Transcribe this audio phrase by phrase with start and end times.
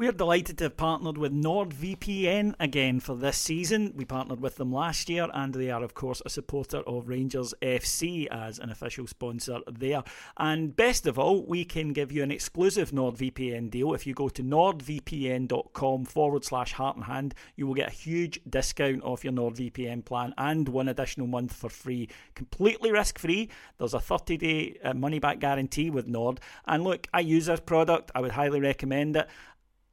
[0.00, 3.92] We're delighted to have partnered with NordVPN again for this season.
[3.94, 7.52] We partnered with them last year, and they are, of course, a supporter of Rangers
[7.60, 10.02] FC as an official sponsor there.
[10.38, 13.92] And best of all, we can give you an exclusive NordVPN deal.
[13.92, 18.40] If you go to nordvpn.com forward slash heart and hand, you will get a huge
[18.48, 22.08] discount off your NordVPN plan and one additional month for free.
[22.34, 23.50] Completely risk free.
[23.76, 26.40] There's a 30 day uh, money back guarantee with Nord.
[26.64, 29.28] And look, I use this product, I would highly recommend it.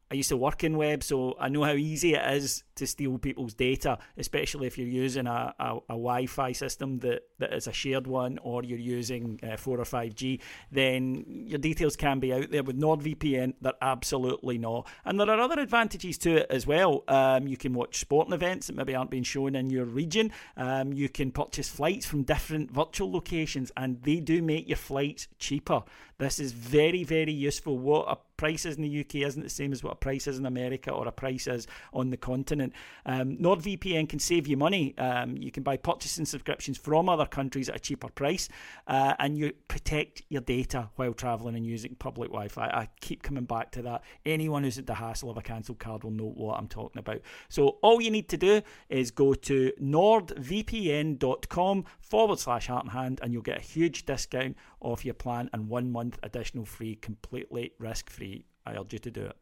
[0.10, 3.18] I used to work in web, so I know how easy it is to steal
[3.18, 7.74] people's data, especially if you're using a, a, a Wi-Fi system that, that is a
[7.74, 10.40] shared one, or you're using uh, four or five G.
[10.72, 12.64] Then your details can be out there.
[12.64, 14.88] With NordVPN, they're absolutely not.
[15.06, 17.04] And there are other advantages to it as well.
[17.08, 20.32] Um, you can watch sporting events that maybe aren't being shown in your region.
[20.56, 25.28] Um, you can purchase flights from different virtual locations, and they do make your flights
[25.40, 25.84] cheaper.
[26.20, 27.78] This is very, very useful.
[27.78, 30.40] What a price is in the UK isn't the same as what a price is
[30.40, 32.67] in America or a price is on the continent.
[33.06, 34.98] Um, NordVPN can save you money.
[34.98, 38.50] Um, you can buy purchasing subscriptions from other countries at a cheaper price,
[38.88, 42.66] uh, and you protect your data while traveling and using public Wi-Fi.
[42.66, 44.04] I keep coming back to that.
[44.26, 47.22] Anyone who's at the hassle of a cancelled card will know what I'm talking about.
[47.50, 53.20] So all you need to do is go to nordvpn.com forward slash heart and hand,
[53.24, 57.72] and you'll get a huge discount off your plan and one month additional free, completely
[57.80, 58.46] risk free.
[58.66, 59.38] I urge you to do it.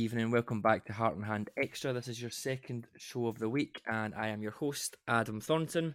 [0.00, 1.92] Evening, welcome back to Heart and Hand Extra.
[1.92, 5.94] This is your second show of the week, and I am your host, Adam Thornton.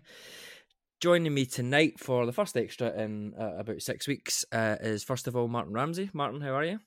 [0.99, 5.25] Joining me tonight for the first extra in uh, about six weeks uh, is, first
[5.25, 6.11] of all, Martin Ramsey.
[6.13, 6.79] Martin, how are you?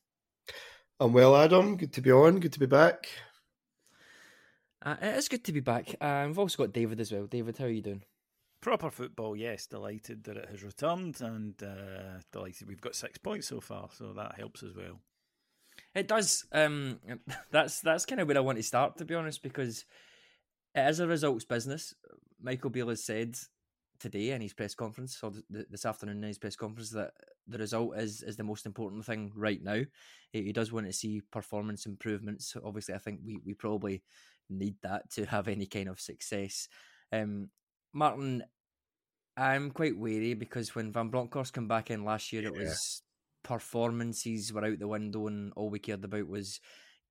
[1.01, 1.77] I'm well, Adam.
[1.77, 2.39] Good to be on.
[2.39, 3.09] Good to be back.
[4.81, 5.97] Uh, it is good to be back.
[6.01, 7.27] Uh, we've also got David as well.
[7.27, 8.03] David, how are you doing?
[8.61, 9.67] Proper football, yes.
[9.67, 14.13] Delighted that it has returned, and uh, delighted we've got six points so far, so
[14.13, 15.01] that helps as well.
[15.95, 16.45] It does.
[16.53, 17.01] Um,
[17.51, 19.85] that's that's kind of where I want to start, to be honest, because
[20.75, 21.95] it is a results business.
[22.41, 23.37] Michael Beale has said
[23.99, 27.13] today in his press conference, or this afternoon in his press conference, that
[27.47, 29.83] the result is is the most important thing right now.
[30.31, 32.55] He, he does want to see performance improvements.
[32.65, 34.03] Obviously, I think we we probably
[34.51, 36.69] need that to have any kind of success.
[37.13, 37.49] Um,
[37.93, 38.45] Martin,
[39.37, 42.63] I'm quite wary because when Van Bronckhorst came back in last year, it Yeah.
[42.65, 43.03] was
[43.49, 46.61] performances were out the window, and all we cared about was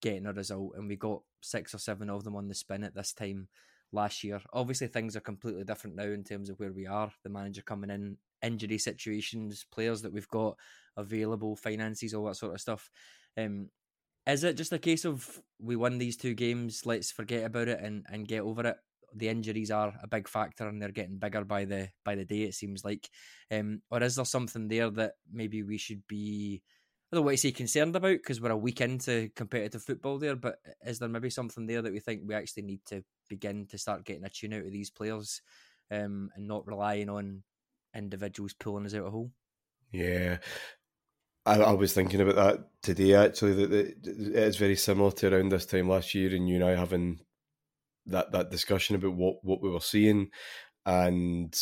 [0.01, 0.73] getting a result.
[0.77, 3.47] And we got six or seven of them on the spin at this time
[3.91, 4.39] last year.
[4.53, 7.11] Obviously, things are completely different now in terms of where we are.
[7.23, 10.55] The manager coming in, injury situations, players that we've got
[10.95, 12.91] available, finances, all that sort of stuff.
[13.35, 13.69] Um,
[14.27, 17.79] is it just a case of we won these two games, let's forget about it
[17.81, 18.77] and, and get over it?
[19.13, 22.43] The injuries are a big factor and they're getting bigger by the by the day,
[22.43, 23.09] it seems like.
[23.51, 26.61] Um, or is there something there that maybe we should be
[27.11, 30.35] I don't want to say concerned about because we're a week into competitive football there,
[30.35, 33.77] but is there maybe something there that we think we actually need to begin to
[33.77, 35.41] start getting a tune out of these players
[35.89, 37.43] um, and not relying on
[37.95, 39.31] individuals pulling us out of hole?
[39.93, 40.39] Yeah.
[41.45, 43.13] I, I, was thinking about that today.
[43.13, 46.55] Actually, that, that it is very similar to around this time last year, and you
[46.55, 47.21] and I having
[48.07, 50.29] that that discussion about what what we were seeing,
[50.85, 51.55] and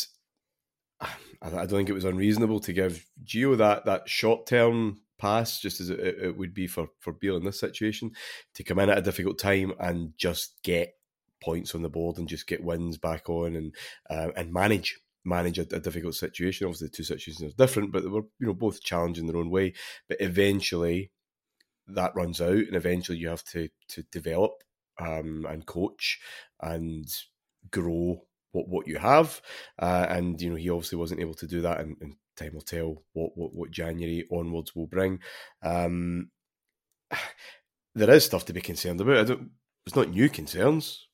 [1.00, 1.08] I,
[1.42, 5.80] I don't think it was unreasonable to give Gio that that short term pass, just
[5.80, 8.12] as it, it, would be for for Beale in this situation,
[8.54, 10.94] to come in at a difficult time and just get
[11.42, 13.74] points on the board and just get wins back on and
[14.10, 16.66] uh, and manage manage a, a, difficult situation.
[16.66, 19.50] Obviously, the two situations are different, but they were you know both challenging their own
[19.50, 19.74] way.
[20.08, 21.10] But eventually,
[21.88, 24.62] that runs out, and eventually you have to to develop
[24.98, 26.20] um, and coach
[26.60, 27.06] and
[27.70, 28.22] grow
[28.52, 29.40] what what you have.
[29.78, 32.60] Uh, and you know he obviously wasn't able to do that, and, and time will
[32.60, 35.20] tell what, what what January onwards will bring.
[35.62, 36.30] Um,
[37.94, 39.30] there is stuff to be concerned about.
[39.86, 41.08] it's not new concerns.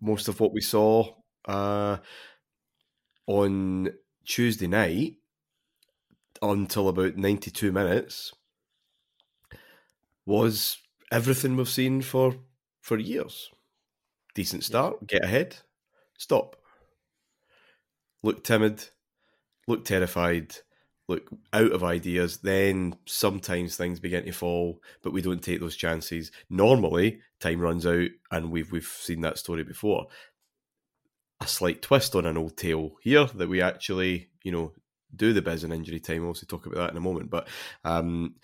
[0.00, 1.14] Most of what we saw
[1.46, 1.98] uh,
[3.26, 3.92] on
[4.24, 5.14] Tuesday night
[6.40, 8.32] until about 92 minutes
[10.26, 10.78] was
[11.12, 12.34] everything we've seen for
[12.82, 13.50] for years.
[14.34, 15.56] Decent start, get ahead,
[16.18, 16.56] stop.
[18.22, 18.84] Look timid,
[19.66, 20.54] look terrified,
[21.08, 22.38] look out of ideas.
[22.38, 26.30] Then sometimes things begin to fall, but we don't take those chances.
[26.50, 30.06] Normally, time runs out, and we've we've seen that story before.
[31.40, 34.72] A slight twist on an old tale here that we actually, you know,
[35.14, 36.20] do the biz in injury time.
[36.20, 37.30] We'll also talk about that in a moment.
[37.30, 37.48] But
[37.84, 38.36] um,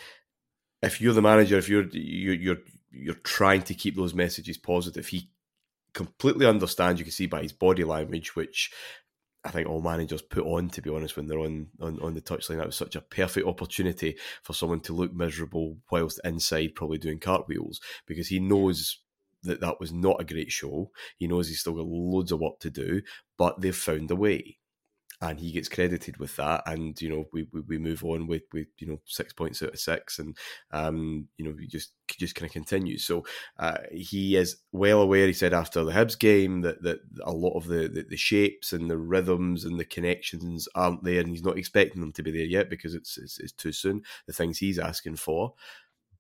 [0.83, 2.59] if you're the manager, if you're you, you're
[2.91, 5.31] you're trying to keep those messages positive, he
[5.95, 6.99] completely understands.
[7.01, 8.73] You can see by his body language, which
[9.45, 12.21] I think all managers put on, to be honest, when they're on, on, on the
[12.21, 12.59] touchline.
[12.59, 17.19] That was such a perfect opportunity for someone to look miserable whilst inside, probably doing
[17.19, 18.99] cartwheels, because he knows
[19.45, 20.91] that that was not a great show.
[21.17, 23.03] He knows he's still got loads of work to do,
[23.37, 24.59] but they've found a way
[25.21, 26.63] and he gets credited with that.
[26.67, 29.75] And you know, we we, we move on with with you know six points out
[29.75, 30.37] of six, and
[30.71, 32.99] um, you know, we just just kind of continue.
[32.99, 33.25] So
[33.59, 35.27] uh, he is well aware.
[35.27, 38.73] He said after the Hibs game that that a lot of the, the, the shapes
[38.73, 42.31] and the rhythms and the connections aren't there, and he's not expecting them to be
[42.31, 44.03] there yet because it's it's, it's too soon.
[44.27, 45.55] The things he's asking for.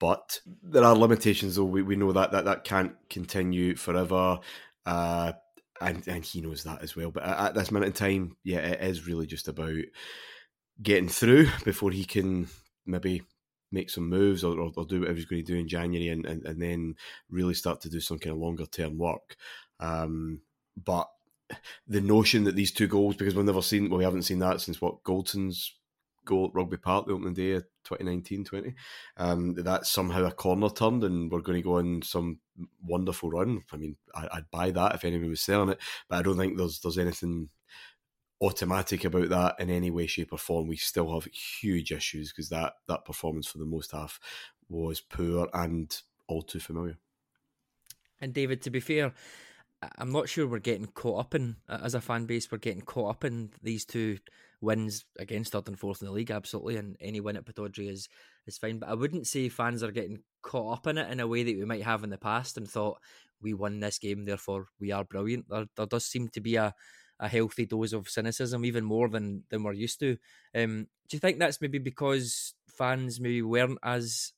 [0.00, 1.64] But there are limitations, though.
[1.64, 4.38] We, we know that, that that can't continue forever.
[4.86, 5.32] Uh,
[5.80, 7.10] and and he knows that as well.
[7.10, 9.74] But at, this minute in time, yeah, it is really just about
[10.82, 12.48] getting through before he can
[12.86, 13.22] maybe
[13.70, 16.24] make some moves or, or, or do whatever he's going to do in January and,
[16.24, 16.94] and, and then
[17.28, 19.36] really start to do some kind of longer term work.
[19.78, 20.40] Um,
[20.82, 21.08] but
[21.86, 24.60] the notion that these two goals, because we've never seen, well, we haven't seen that
[24.60, 25.74] since what Goldson's
[26.24, 28.74] goal at Rugby Park the opening day of 2019-20.
[29.16, 32.40] Um, that's somehow a corner turned and we're going to go on some
[32.82, 33.62] wonderful run.
[33.72, 36.56] I mean, I, would buy that if anyone was selling it, but I don't think
[36.56, 37.48] there's there's anything
[38.40, 40.68] automatic about that in any way, shape, or form.
[40.68, 44.20] We still have huge issues because that that performance for the most half
[44.68, 45.94] was poor and
[46.28, 46.98] all too familiar.
[48.20, 49.12] And David, to be fair,
[49.96, 52.50] I'm not sure we're getting caught up in as a fan base.
[52.50, 54.18] We're getting caught up in these two
[54.60, 58.08] wins against third and fourth in the league, absolutely, and any win at Pittodrie is
[58.46, 58.78] is fine.
[58.78, 61.56] But I wouldn't say fans are getting caught up in it in a way that
[61.56, 62.98] we might have in the past and thought
[63.40, 65.48] we won this game, therefore we are brilliant.
[65.48, 66.74] There, there does seem to be a,
[67.20, 70.16] a healthy dose of cynicism, even more than than we're used to.
[70.54, 74.32] Um, do you think that's maybe because fans maybe weren't as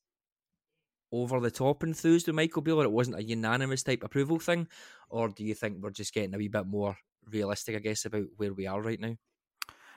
[1.13, 4.69] over the top enthused with Michael Beale, or it wasn't a unanimous type approval thing,
[5.09, 6.97] or do you think we're just getting a wee bit more
[7.31, 9.17] realistic, I guess, about where we are right now?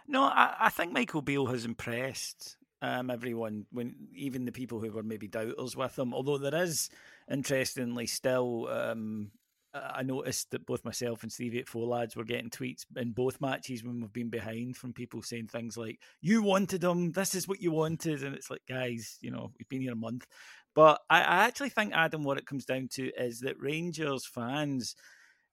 [0.08, 4.92] No, I, I think Michael Beale has impressed um, everyone, when even the people who
[4.92, 6.14] were maybe doubters with him.
[6.14, 6.90] Although there is,
[7.32, 8.68] interestingly, still.
[8.68, 9.32] Um,
[9.74, 13.42] I noticed that both myself and Stevie at Four Lads were getting tweets in both
[13.42, 17.48] matches when we've been behind from people saying things like, You wanted him, this is
[17.48, 18.24] what you wanted.
[18.24, 20.28] And it's like, guys, you know, we've been here a month.
[20.76, 24.96] But I, I actually think, Adam, what it comes down to is that Rangers fans,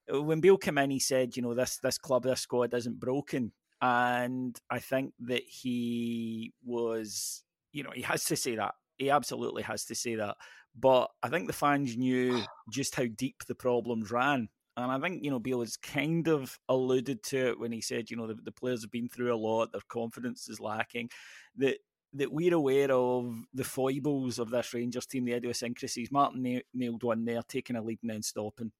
[0.08, 3.52] when Beale came in, he said, you know, this this club, this squad isn't broken
[3.82, 8.74] and I think that he was, you know, he has to say that.
[8.98, 10.36] He absolutely has to say that.
[10.78, 14.48] But I think the fans knew just how deep the problems ran.
[14.76, 18.10] And I think, you know, Beale has kind of alluded to it when he said,
[18.10, 21.10] you know, the, the players have been through a lot, their confidence is lacking.
[21.56, 21.78] That
[22.12, 26.10] that we're aware of the foibles of this Rangers team, the idiosyncrasies.
[26.10, 28.72] Martin nailed one there, taking a lead and then stopping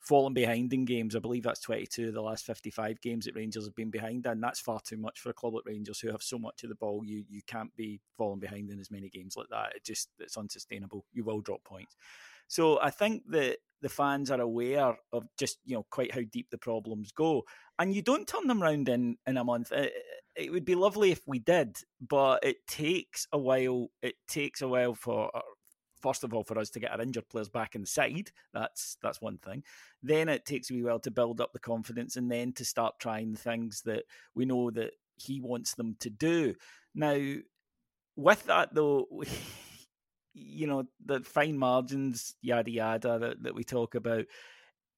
[0.00, 1.14] fallen behind in games.
[1.14, 4.42] I believe that's 22 of the last 55 games that Rangers have been behind and
[4.42, 6.74] That's far too much for a club like Rangers who have so much of the
[6.74, 7.02] ball.
[7.04, 9.74] You you can't be falling behind in as many games like that.
[9.76, 11.04] It just it's unsustainable.
[11.12, 11.96] You will drop points.
[12.46, 16.48] So I think that the fans are aware of just you know quite how deep
[16.50, 17.44] the problems go,
[17.78, 19.72] and you don't turn them around in in a month.
[19.72, 23.88] it would be lovely if we did, but it takes a while.
[24.02, 25.30] It takes a while for
[26.00, 28.30] first of all for us to get our injured players back inside.
[28.52, 29.64] That's that's one thing.
[30.02, 32.98] Then it takes a wee while to build up the confidence, and then to start
[32.98, 36.54] trying things that we know that he wants them to do.
[36.94, 37.18] Now,
[38.16, 39.06] with that though.
[40.40, 44.24] you know the fine margins, yada yada that, that we talk about.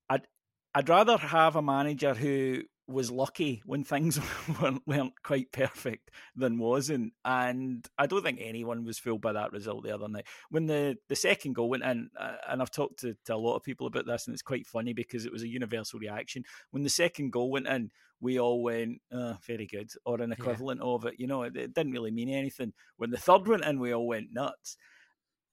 [0.09, 0.27] I'd
[0.75, 4.19] I'd rather have a manager who was lucky when things
[4.61, 7.13] weren't, weren't quite perfect than wasn't.
[7.25, 10.27] And I don't think anyone was fooled by that result the other night.
[10.51, 13.57] When the, the second goal went in, uh, and I've talked to, to a lot
[13.57, 16.45] of people about this, and it's quite funny because it was a universal reaction.
[16.71, 20.81] When the second goal went in, we all went, oh, very good, or an equivalent
[20.85, 20.91] yeah.
[20.91, 21.15] of it.
[21.19, 22.73] You know, it, it didn't really mean anything.
[22.97, 24.77] When the third went in, we all went nuts.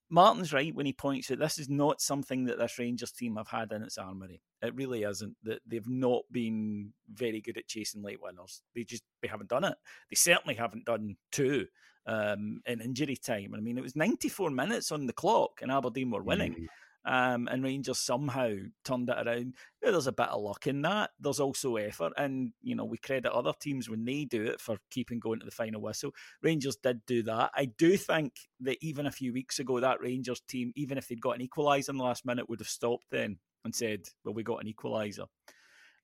[0.10, 3.48] Martin's right when he points out this is not something that this Rangers team have
[3.48, 4.42] had in its armory.
[4.62, 5.36] It really isn't.
[5.44, 8.62] That they've not been very good at chasing late winners.
[8.74, 9.76] They just they haven't done it.
[10.10, 11.68] They certainly haven't done two
[12.06, 13.54] um, in injury time.
[13.56, 16.54] I mean, it was 94 minutes on the clock, and Aberdeen were winning.
[16.54, 16.68] Mm
[17.06, 19.56] um, and Rangers somehow turned it around.
[19.82, 21.12] Yeah, there's a bit of luck in that.
[21.20, 24.78] There's also effort, and you know we credit other teams when they do it for
[24.92, 26.12] keeping going to the final whistle.
[26.42, 27.52] Rangers did do that.
[27.56, 31.22] I do think that even a few weeks ago, that Rangers team, even if they'd
[31.22, 34.44] got an equaliser in the last minute, would have stopped then and said, "Well, we
[34.44, 35.28] got an equaliser."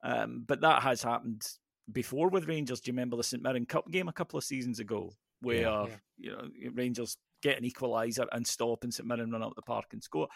[0.03, 1.43] Um, but that has happened
[1.91, 2.81] before with Rangers.
[2.81, 5.85] Do you remember the St Mirren Cup game a couple of seasons ago, where yeah,
[5.85, 5.95] yeah.
[6.17, 9.87] you know Rangers get an equaliser and stop, and St Mirren run up the park
[9.91, 10.27] and score?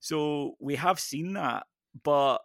[0.00, 1.64] So we have seen that,
[2.02, 2.38] but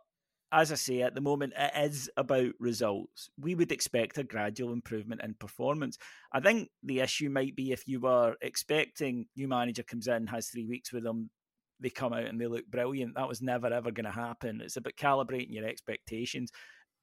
[0.52, 3.30] as I say, at the moment, it is about results.
[3.38, 5.98] We would expect a gradual improvement in performance.
[6.32, 10.48] I think the issue might be if you were expecting new manager comes in, has
[10.48, 11.30] three weeks with them,
[11.80, 13.16] they come out and they look brilliant.
[13.16, 14.62] That was never ever going to happen.
[14.62, 16.52] It's about calibrating your expectations,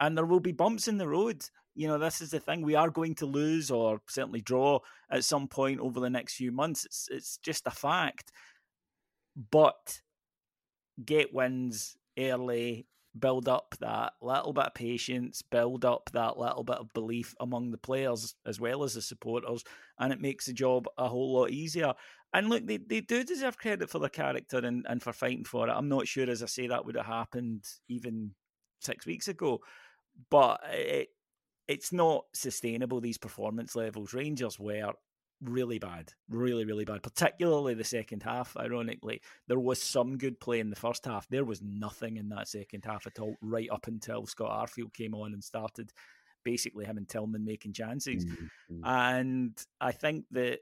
[0.00, 1.44] and there will be bumps in the road.
[1.74, 2.62] You know, this is the thing.
[2.62, 4.78] We are going to lose or certainly draw
[5.10, 6.86] at some point over the next few months.
[6.86, 8.32] It's it's just a fact.
[9.50, 10.00] But
[11.04, 12.86] get wins early,
[13.18, 17.70] build up that little bit of patience, build up that little bit of belief among
[17.70, 19.64] the players as well as the supporters,
[19.98, 21.92] and it makes the job a whole lot easier.
[22.32, 25.68] And look, they, they do deserve credit for their character and, and for fighting for
[25.68, 25.72] it.
[25.72, 28.30] I'm not sure, as I say, that would have happened even
[28.80, 29.60] six weeks ago,
[30.30, 31.08] but it,
[31.68, 34.14] it's not sustainable, these performance levels.
[34.14, 34.92] Rangers were
[35.42, 38.56] really bad, really, really bad, particularly the second half.
[38.56, 41.28] Ironically, there was some good play in the first half.
[41.28, 45.14] There was nothing in that second half at all, right up until Scott Arfield came
[45.14, 45.92] on and started
[46.44, 48.24] basically him and Tillman making chances.
[48.24, 48.84] Mm-hmm.
[48.84, 50.60] And I think that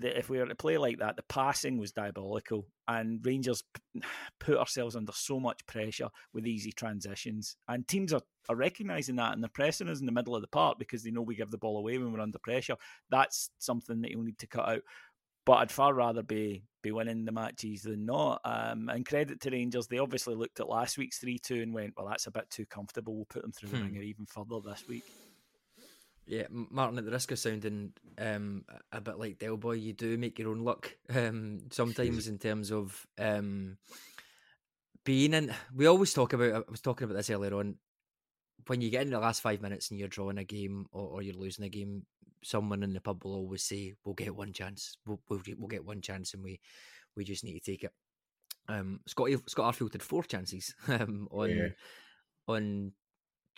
[0.00, 4.02] that if we were to play like that, the passing was diabolical, and Rangers p-
[4.40, 7.56] put ourselves under so much pressure with easy transitions.
[7.68, 10.48] And teams are, are recognising that, and they're pressing us in the middle of the
[10.48, 12.76] park because they know we give the ball away when we're under pressure.
[13.10, 14.82] That's something that you'll need to cut out.
[15.44, 18.40] But I'd far rather be be winning the matches than not.
[18.44, 21.94] Um, and credit to Rangers, they obviously looked at last week's three two and went,
[21.96, 23.16] "Well, that's a bit too comfortable.
[23.16, 23.76] We'll put them through hmm.
[23.76, 25.04] the ringer even further this week."
[26.28, 30.18] Yeah, Martin, at the risk of sounding um, a bit like Del Boy, you do
[30.18, 33.78] make your own luck um, sometimes in terms of um,
[35.04, 35.54] being in.
[35.74, 37.76] We always talk about, I was talking about this earlier on,
[38.66, 41.22] when you get in the last five minutes and you're drawing a game or, or,
[41.22, 42.02] you're losing a game,
[42.44, 44.98] someone in the pub will always say, "We'll get one chance.
[45.06, 46.60] We'll, we'll, we'll get one chance, and we
[47.16, 47.92] we just need to take it."
[48.68, 51.68] Um, Scott Scott Arfield had four chances um, on yeah.
[52.46, 52.92] on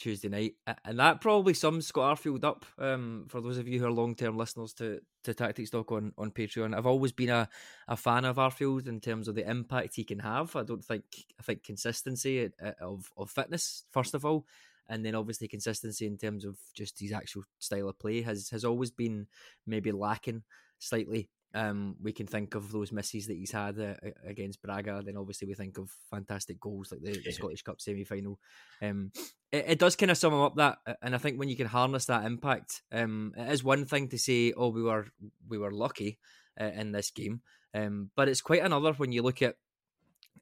[0.00, 0.54] Tuesday night,
[0.84, 2.64] and that probably sums Scott Arfield up.
[2.78, 6.12] Um, for those of you who are long term listeners to to Tactics Talk on
[6.16, 7.48] on Patreon, I've always been a,
[7.86, 10.56] a fan of Arfield in terms of the impact he can have.
[10.56, 11.04] I don't think
[11.38, 14.46] I think consistency uh, of of fitness first of all,
[14.88, 18.64] and then obviously consistency in terms of just his actual style of play has has
[18.64, 19.26] always been
[19.66, 20.42] maybe lacking
[20.78, 25.02] slightly um, we can think of those misses that he's had uh, against Braga.
[25.04, 28.38] Then obviously we think of fantastic goals like the, the Scottish Cup semi final.
[28.80, 29.10] Um,
[29.50, 32.06] it, it, does kind of sum up that, and I think when you can harness
[32.06, 35.06] that impact, um, it is one thing to say, "Oh, we were
[35.48, 36.18] we were lucky
[36.60, 37.42] uh, in this game,"
[37.74, 39.56] um, but it's quite another when you look at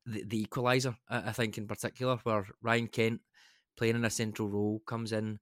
[0.04, 0.96] the, the equaliser.
[1.08, 3.20] I think in particular where Ryan Kent
[3.78, 5.38] playing in a central role comes in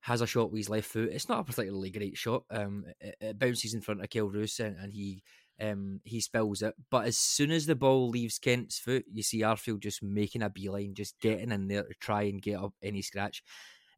[0.00, 1.10] has a shot with his left foot.
[1.12, 2.44] It's not a particularly great shot.
[2.50, 5.22] Um, it, it bounces in front of Kelle Roos and, and he
[5.60, 6.74] um, he spills it.
[6.90, 10.48] But as soon as the ball leaves Kent's foot, you see Arfield just making a
[10.48, 13.42] beeline, just getting in there to try and get up any scratch,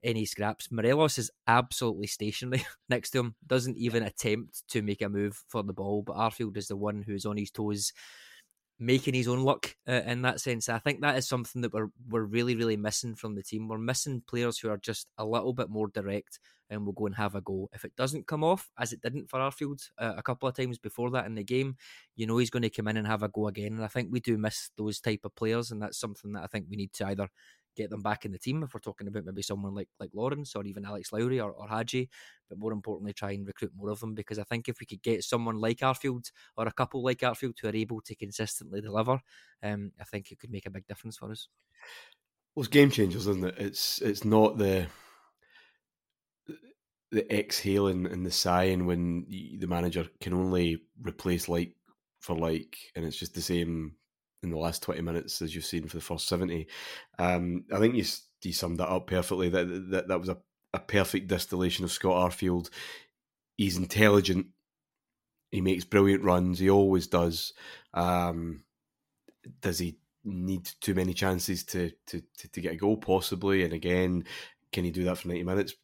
[0.03, 0.73] any scraps.
[0.73, 5.63] Morelos is absolutely stationary next to him, doesn't even attempt to make a move for
[5.63, 6.03] the ball.
[6.03, 7.93] But Arfield is the one who's on his toes
[8.79, 10.69] making his own luck uh, in that sense.
[10.69, 13.69] I think that is something that we're we're really really missing from the team.
[13.69, 16.39] We're missing players who are just a little bit more direct
[16.71, 17.69] and will go and have a go.
[17.75, 20.79] If it doesn't come off, as it didn't for Arfield uh, a couple of times
[20.79, 21.77] before that in the game,
[22.17, 23.75] you know he's going to come in and have a go again.
[23.75, 26.47] And I think we do miss those type of players, and that's something that I
[26.47, 27.29] think we need to either
[27.77, 30.55] get them back in the team if we're talking about maybe someone like like Lawrence
[30.55, 32.09] or even Alex Lowry or, or Hagi,
[32.49, 35.03] but more importantly try and recruit more of them because I think if we could
[35.03, 39.21] get someone like Arfield or a couple like Arfield who are able to consistently deliver,
[39.63, 41.49] um, I think it could make a big difference for us.
[42.55, 43.55] Well, it's game changers, isn't it?
[43.59, 44.87] It's it's not the
[47.11, 51.75] the exhaling and the sighing when the manager can only replace like
[52.21, 53.97] for like, and it's just the same
[54.43, 56.67] in the last 20 minutes as you've seen for the first 70.
[57.19, 58.05] Um, I think you,
[58.43, 59.49] you summed that up perfectly.
[59.49, 60.39] That that, that was a,
[60.75, 62.71] a perfect distillation of Scott Arfield.
[63.57, 64.47] He's intelligent.
[65.51, 66.59] He makes brilliant runs.
[66.59, 67.53] He always does.
[67.95, 68.65] Um,
[69.61, 72.97] does he need too many chances to, to, to, to get a goal?
[72.97, 73.63] Possibly.
[73.63, 74.25] And again,
[74.73, 75.75] can he do that for 90 minutes?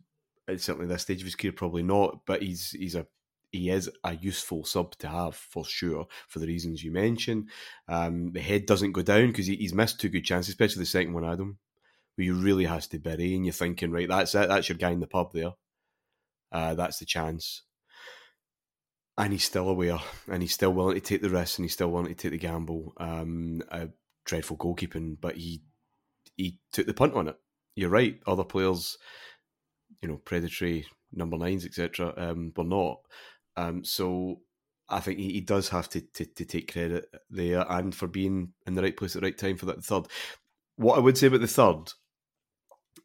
[0.56, 2.20] Certainly this stage of his career, probably not.
[2.24, 3.06] But he's he's a
[3.50, 7.48] he is a useful sub to have for sure for the reasons you mentioned.
[7.88, 10.86] Um, the head doesn't go down because he, he's missed two good chances, especially the
[10.86, 11.58] second one, Adam,
[12.16, 14.90] where he really has to bury and you're thinking, right, that's it, that's your guy
[14.90, 15.52] in the pub there.
[16.52, 17.62] Uh, that's the chance.
[19.16, 19.98] And he's still aware
[20.30, 22.38] and he's still willing to take the risk and he's still willing to take the
[22.38, 22.92] gamble.
[22.98, 23.88] Um, a
[24.24, 25.62] dreadful goalkeeping, but he
[26.36, 27.36] he took the punt on it.
[27.74, 28.20] You're right.
[28.26, 28.96] Other players,
[30.00, 33.00] you know, predatory number nines, etc., um, were not.
[33.58, 34.40] Um, so
[34.88, 38.52] I think he, he does have to, to, to take credit there and for being
[38.66, 40.04] in the right place at the right time for that third.
[40.76, 41.92] What I would say about the third,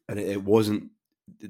[0.08, 0.90] and it, it wasn't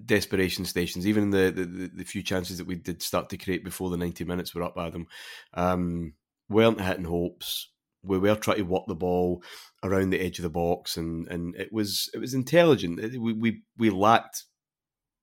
[0.06, 3.90] desperation stations, even the, the, the few chances that we did start to create before
[3.90, 5.06] the ninety minutes were up them,
[5.52, 6.14] um,
[6.48, 7.70] weren't hitting hopes.
[8.02, 9.42] We were trying to work the ball
[9.82, 13.00] around the edge of the box, and, and it was it was intelligent.
[13.18, 14.44] We we we lacked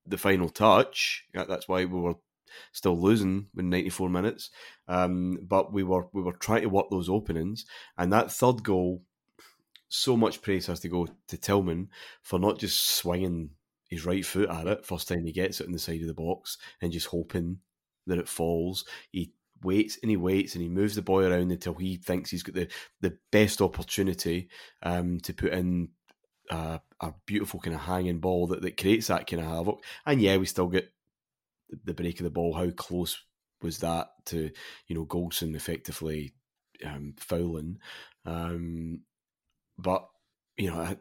[0.06, 1.24] the final touch.
[1.34, 2.14] That's why we were
[2.72, 4.50] still losing in 94 minutes.
[4.88, 7.64] Um, but we were we were trying to work those openings,
[7.96, 9.02] and that third goal.
[9.94, 11.90] So much praise has to go to Tillman
[12.22, 13.50] for not just swinging
[13.92, 16.14] his right foot at it first time he gets it in the side of the
[16.14, 17.58] box and just hoping
[18.06, 18.86] that it falls.
[19.10, 22.42] He waits and he waits and he moves the boy around until he thinks he's
[22.42, 22.68] got the,
[23.02, 24.48] the best opportunity
[24.82, 25.90] um, to put in
[26.50, 29.84] uh, a beautiful kind of hanging ball that, that creates that kind of havoc.
[30.06, 30.90] And yeah, we still get
[31.84, 32.54] the break of the ball.
[32.54, 33.22] How close
[33.62, 34.50] was that to
[34.86, 36.34] you know Goldson effectively
[36.84, 37.78] um, fouling?
[38.24, 39.00] Um,
[39.78, 40.08] but
[40.56, 40.96] you know,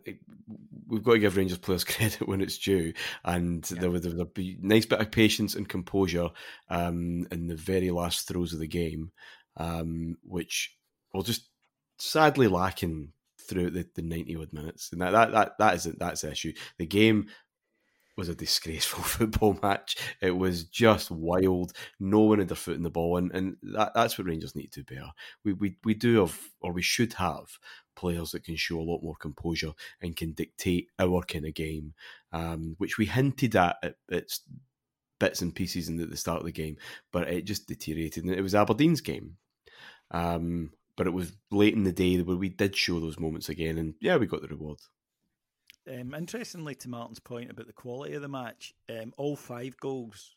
[0.88, 3.82] we've got to give Rangers players credit when it's due, and yeah.
[3.82, 6.30] there, was, there was a nice bit of patience and composure
[6.70, 9.12] um, in the very last throws of the game,
[9.58, 10.76] um, which
[11.14, 11.50] will just
[11.98, 16.22] sadly lacking throughout the, the ninety odd minutes, and that that that, that isn't that's
[16.22, 16.54] the issue.
[16.78, 17.28] The game
[18.22, 19.98] was a disgraceful football match.
[20.22, 21.74] It was just wild.
[22.00, 24.72] No one had their foot in the ball, and, and that, that's what Rangers need
[24.74, 25.06] to bear.
[25.44, 27.58] We, we we do have, or we should have,
[27.96, 31.96] players that can show a lot more composure and can dictate our kind of game,
[32.32, 34.30] um, which we hinted at at, at
[35.20, 36.78] bits and pieces in the, the, start of the game,
[37.12, 38.24] but it just deteriorated.
[38.24, 39.38] And it was Aberdeen's game.
[40.12, 43.80] Um, but it was late in the day where we did show those moments again,
[43.80, 44.78] and yeah, we got the reward.
[45.90, 50.36] Um, interestingly, to Martin's point about the quality of the match, um, all five goals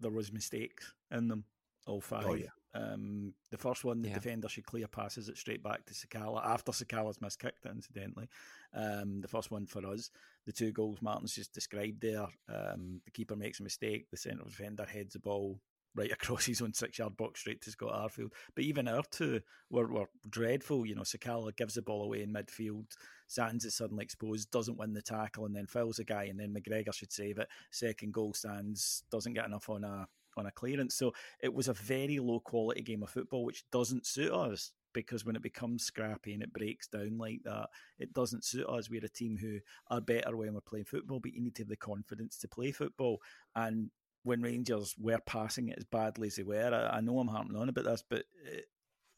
[0.00, 1.44] there was mistakes in them.
[1.86, 2.26] All five.
[2.26, 2.48] Oh, yeah.
[2.74, 4.14] um, the first one, the yeah.
[4.14, 8.28] defender should clear passes it straight back to Sakala after Sakala's miskicked it, incidentally.
[8.74, 10.10] Um, the first one for us.
[10.46, 12.26] The two goals Martin's just described there.
[12.48, 14.10] Um, the keeper makes a mistake.
[14.10, 15.60] The centre defender heads the ball
[15.94, 18.32] right across his own six yard box straight to Scott Arfield.
[18.54, 20.86] But even our two were, were dreadful.
[20.86, 22.86] You know, Sakala gives the ball away in midfield.
[23.26, 26.54] Sands is suddenly exposed, doesn't win the tackle, and then fouls a guy, and then
[26.54, 27.48] McGregor should save it.
[27.70, 30.94] Second goal, Sands doesn't get enough on a on a clearance.
[30.94, 35.24] So it was a very low quality game of football, which doesn't suit us because
[35.24, 38.90] when it becomes scrappy and it breaks down like that, it doesn't suit us.
[38.90, 41.68] We're a team who are better when we're playing football, but you need to have
[41.68, 43.20] the confidence to play football.
[43.54, 43.90] And
[44.22, 46.72] when Rangers were passing it as badly as they were.
[46.72, 48.60] I, I know I'm harping on about this, but it, uh,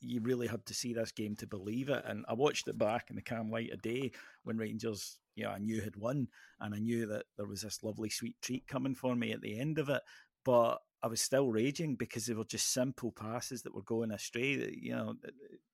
[0.01, 2.05] you really had to see this game to believe it.
[2.07, 4.12] And I watched it back in the cam light a day
[4.43, 6.29] when Rangers, you know, I knew had won,
[6.61, 9.59] and I knew that there was this lovely sweet treat coming for me at the
[9.59, 10.03] end of it.
[10.45, 14.77] But I was still raging because they were just simple passes that were going astray.
[14.79, 15.14] You know,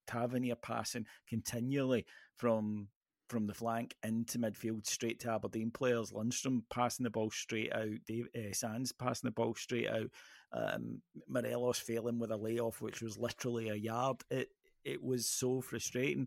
[0.06, 2.88] Tavernier passing continually from
[3.30, 6.10] from the flank into midfield straight to Aberdeen players.
[6.10, 7.88] Lundstram passing the ball straight out.
[8.06, 10.10] Dave uh, Sands passing the ball straight out.
[10.52, 14.16] Um, Morelos failing with a layoff, which was literally a yard.
[14.30, 14.48] It
[14.84, 16.26] it was so frustrating,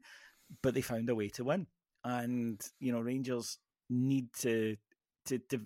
[0.62, 1.68] but they found a way to win.
[2.06, 3.58] And you know, Rangers
[3.90, 4.78] need to
[5.26, 5.62] to to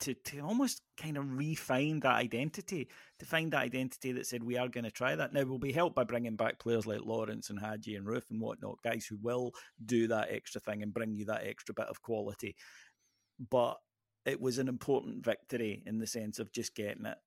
[0.00, 4.56] to, to almost kind of refine that identity, to find that identity that said we
[4.56, 5.32] are going to try that.
[5.32, 8.40] Now we'll be helped by bringing back players like Lawrence and Hagi and Roofe and
[8.40, 9.52] whatnot, guys who will
[9.84, 12.56] do that extra thing and bring you that extra bit of quality.
[13.50, 13.76] But
[14.24, 17.18] it was an important victory in the sense of just getting it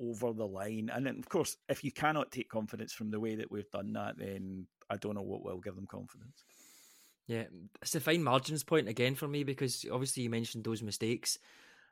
[0.00, 0.90] over the line.
[0.92, 3.92] And then, of course, if you cannot take confidence from the way that we've done
[3.94, 6.44] that, then I don't know what will give them confidence.
[7.26, 7.44] Yeah,
[7.82, 11.38] it's a fine margins point again for me because obviously you mentioned those mistakes.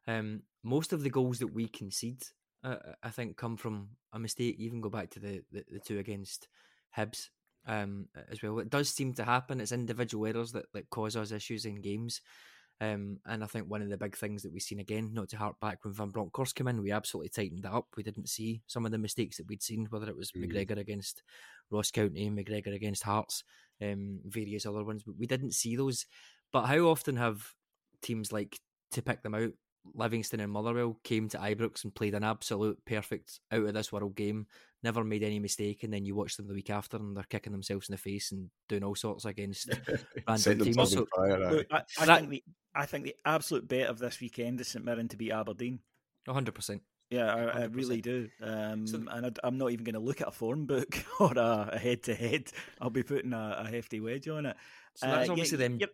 [0.06, 2.22] Um, most of the goals that we concede,
[2.64, 4.56] uh, I think, come from a mistake.
[4.58, 6.48] Even go back to the, the, the two against
[6.96, 7.28] Hibs
[7.66, 8.58] um, as well.
[8.58, 9.60] It does seem to happen.
[9.60, 12.20] It's individual errors that, that cause us issues in games.
[12.78, 15.38] Um, and I think one of the big things that we've seen again, not to
[15.38, 17.86] harp back when Van Bronckhorst came in, we absolutely tightened that up.
[17.96, 20.44] We didn't see some of the mistakes that we'd seen, whether it was mm.
[20.44, 21.22] McGregor against
[21.70, 23.44] Ross County, McGregor against Hearts,
[23.82, 25.04] um, various other ones.
[25.04, 26.04] But we didn't see those.
[26.52, 27.54] But how often have
[28.02, 28.60] teams like
[28.92, 29.52] to pick them out
[29.94, 34.14] Livingston and Motherwell came to Ibrox and played an absolute perfect out of this world
[34.14, 34.46] game,
[34.82, 37.52] never made any mistake, and then you watch them the week after and they're kicking
[37.52, 39.70] themselves in the face and doing all sorts against
[40.28, 40.92] random teams.
[40.92, 42.44] So, fire, I, I that, think the
[42.74, 45.80] I think the absolute bet of this weekend is St Mirren to beat Aberdeen.
[46.28, 46.82] hundred percent.
[47.10, 48.28] Yeah, I, I, really do.
[48.42, 51.32] Um, so, and I, am not even going to look at a form book or
[51.36, 52.50] a head to head.
[52.80, 54.56] I'll be putting a, a, hefty wedge on it.
[54.96, 55.78] So that's uh, obviously yeah, them.
[55.80, 55.90] Yep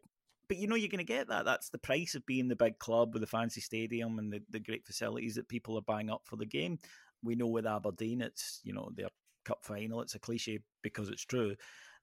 [0.52, 1.46] but you know you're going to get that.
[1.46, 4.60] That's the price of being the big club with the fancy stadium and the, the
[4.60, 6.78] great facilities that people are buying up for the game.
[7.24, 9.08] We know with Aberdeen, it's you know their
[9.46, 10.02] cup final.
[10.02, 11.54] It's a cliche because it's true,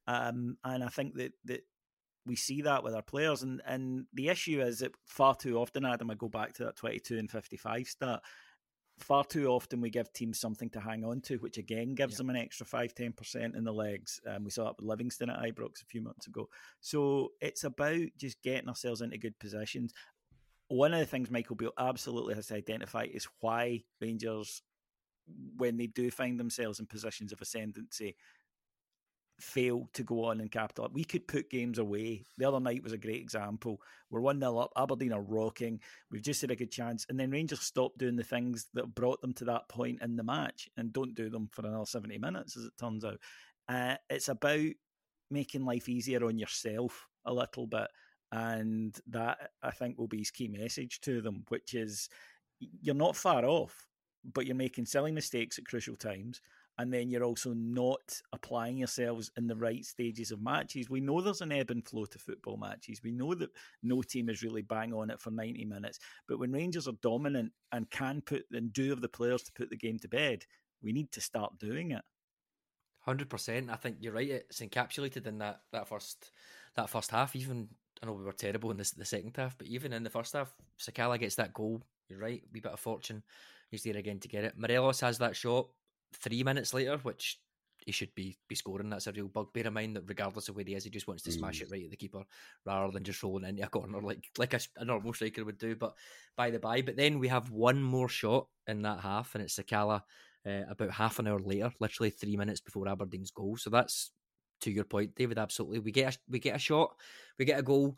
[0.08, 1.62] um, and I think that that
[2.26, 3.44] we see that with our players.
[3.44, 6.76] And and the issue is that far too often, Adam, I go back to that
[6.76, 8.22] twenty two and fifty five stat
[9.00, 12.30] far too often we give teams something to hang on to, which again gives them
[12.30, 14.20] an extra 5 10% in the legs.
[14.28, 16.50] Um, we saw that with Livingston at Ibrox a few months ago.
[16.82, 19.94] So it's about just getting ourselves into good positions.
[20.68, 24.62] One of the things Michael Beale absolutely has to identify is why Rangers,
[25.58, 28.16] when they do find themselves in positions of ascendancy,
[29.42, 30.92] fail to go on and capitalize.
[30.94, 32.26] We could put games away.
[32.38, 33.82] The other night was a great example.
[34.10, 34.72] We're 1 0 up.
[34.76, 35.80] Aberdeen are rocking.
[36.12, 37.06] We've just had a good chance.
[37.10, 40.24] And then Rangers stop doing the things that brought them to that point in the
[40.24, 43.20] match and don't do them for another 70 minutes, as it turns out.
[43.68, 44.72] Uh, it's about
[45.32, 47.88] making life easier on yourself a little bit.
[48.32, 52.10] And that, I think, will be his key message to them, which is
[52.60, 53.88] you're not far off,
[54.34, 56.42] but you're making silly mistakes at crucial times
[56.80, 60.90] and then you're also not applying yourselves in the right stages of matches.
[60.90, 63.02] We know there's an ebb and flow to football matches.
[63.04, 63.50] We know that
[63.84, 66.00] no team is really bang on it for 90 minutes.
[66.26, 69.70] But when Rangers are dominant and can put and do have the players to put
[69.70, 70.46] the game to bed,
[70.82, 72.02] we need to start doing it.
[73.02, 73.70] Hundred percent.
[73.70, 74.30] I think you're right.
[74.30, 76.32] It's encapsulated in that that first
[76.76, 77.36] that first half.
[77.36, 77.68] Even
[78.02, 80.34] I know we were terrible in this the second half, but even in the first
[80.34, 81.82] half, Sakala gets that goal.
[82.08, 82.44] You're right.
[82.54, 83.24] We bit of fortune.
[83.70, 84.58] He's there again to get it.
[84.58, 85.68] Morelos has that shot
[86.14, 87.40] three minutes later, which
[87.86, 88.90] he should be be scoring.
[88.90, 89.54] That's a real bug.
[89.54, 91.64] Bear in mind that regardless of where he is, he just wants to smash mm.
[91.64, 92.24] it right at the keeper
[92.66, 95.76] rather than just rolling into a corner like like a, a, normal striker would do.
[95.76, 95.94] But
[96.36, 99.58] by the by, but then we have one more shot in that half, and it's
[99.58, 100.02] Sakala
[100.46, 103.58] uh, about half an hour later, literally three minutes before Aberdeen's goal.
[103.58, 104.12] So that's
[104.62, 105.40] to your point, David.
[105.40, 106.92] Absolutely, we get a, we get a shot,
[107.38, 107.98] we get a goal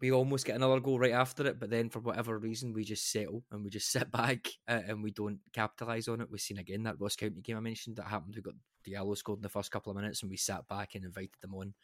[0.00, 3.10] we almost get another goal right after it, but then for whatever reason we just
[3.10, 6.30] settle and we just sit back uh, and we don't capitalise on it.
[6.30, 8.34] We've seen again that Ross County game I mentioned that happened.
[8.34, 8.54] We got
[8.86, 11.54] Diallo scored in the first couple of minutes and we sat back and invited them
[11.54, 11.74] on.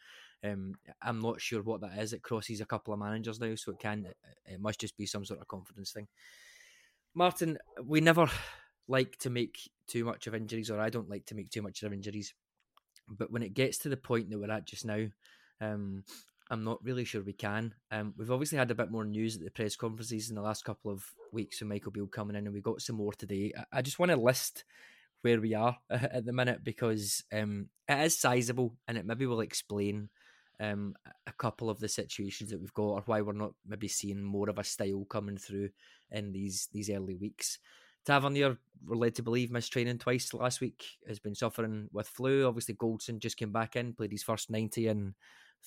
[0.43, 2.13] Um, I'm not sure what that is.
[2.13, 4.07] It crosses a couple of managers now, so it can
[4.45, 6.07] it must just be some sort of confidence thing.
[7.13, 8.27] Martin, we never
[8.87, 11.83] like to make too much of injuries, or I don't like to make too much
[11.83, 12.33] of injuries.
[13.07, 15.05] But when it gets to the point that we're at just now,
[15.59, 16.03] um,
[16.51, 17.73] I'm not really sure we can.
[17.91, 20.65] Um, we've obviously had a bit more news at the press conferences in the last
[20.65, 23.53] couple of weeks with Michael Beale coming in, and we got some more today.
[23.71, 24.65] I, just want to list
[25.21, 29.39] where we are at the minute because um, it is sizable, and it maybe will
[29.39, 30.09] explain
[30.59, 30.93] um,
[31.25, 34.49] a couple of the situations that we've got, or why we're not maybe seeing more
[34.49, 35.69] of a style coming through
[36.11, 37.59] in these these early weeks.
[38.03, 42.45] Tavernier, we're led to believe, missed training twice last week, has been suffering with flu.
[42.45, 45.13] Obviously, Goldson just came back in, played his first 90 in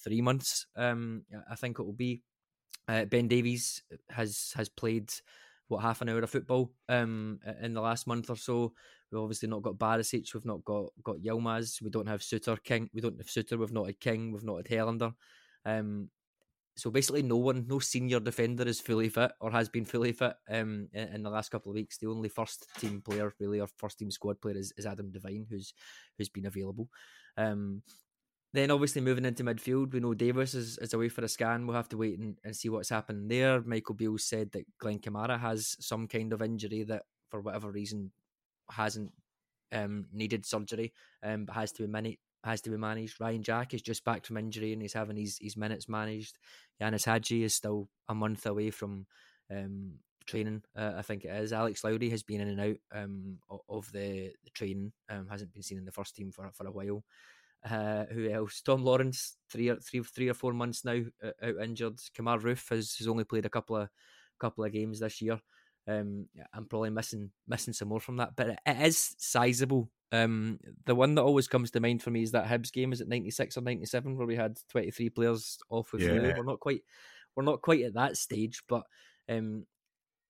[0.02, 0.66] three months.
[0.76, 2.22] Um, I think it will be.
[2.86, 5.10] Uh, ben Davies has has played
[5.68, 8.72] what half an hour of football um, in the last month or so.
[9.10, 12.90] We've obviously not got Barisic, we've not got got Yilmaz, we don't have Suter King,
[12.92, 15.14] we don't have Souttar, we've not had King, we've not had Helander.
[15.64, 16.10] Um,
[16.76, 20.34] so basically, no one, no senior defender is fully fit or has been fully fit
[20.50, 21.98] um, in, in, the last couple of weeks.
[21.98, 25.46] The only first team player, really, or first team squad player, is, is Adam Devine,
[25.48, 25.72] who's
[26.18, 26.88] who's been available.
[27.36, 27.82] Um,
[28.54, 31.66] then obviously moving into midfield, we know Davis is, is away for a scan.
[31.66, 33.60] We'll have to wait and, and see what's happening there.
[33.62, 38.12] Michael Beale said that Glenn Kamara has some kind of injury that, for whatever reason,
[38.70, 39.10] hasn't
[39.72, 40.92] um, needed surgery,
[41.24, 42.18] um, but has to be managed.
[42.44, 43.20] Has to be managed.
[43.20, 46.38] Ryan Jack is just back from injury and he's having his, his minutes managed.
[46.80, 49.06] Ianis Hagi is still a month away from
[49.50, 49.94] um,
[50.26, 50.62] training.
[50.76, 51.54] Uh, I think it is.
[51.54, 54.92] Alex Lowry has been in and out um, of the, the training.
[55.08, 57.02] Um, hasn't been seen in the first team for for a while.
[57.68, 58.60] Uh, who else?
[58.60, 61.98] Tom Lawrence, three or three, three or four months now uh, out injured.
[62.16, 63.88] Kemar Roofe has, has only played a couple of
[64.38, 65.40] couple of games this year.
[65.86, 69.90] Um, I'm probably missing missing some more from that, but it, it is sizable.
[70.12, 72.92] Um, the one that always comes to mind for me is that Hibs game.
[72.92, 76.12] Is it 96 or 97 where we had 23 players off with Yeah.
[76.12, 76.82] We're not quite
[77.34, 78.84] we're not quite at that stage, but
[79.28, 79.66] um,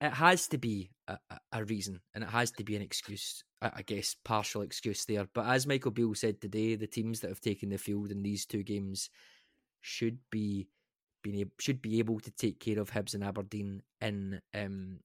[0.04, 1.18] it has to be a,
[1.52, 5.26] a- reason and it has to be an excuse, I guess, partial excuse there.
[5.32, 8.46] But as Michael Beale said today, the teams that have taken the field in these
[8.46, 9.10] two games
[9.80, 10.68] should be
[11.22, 15.00] being should be able to take care of Hibs and Aberdeen in um,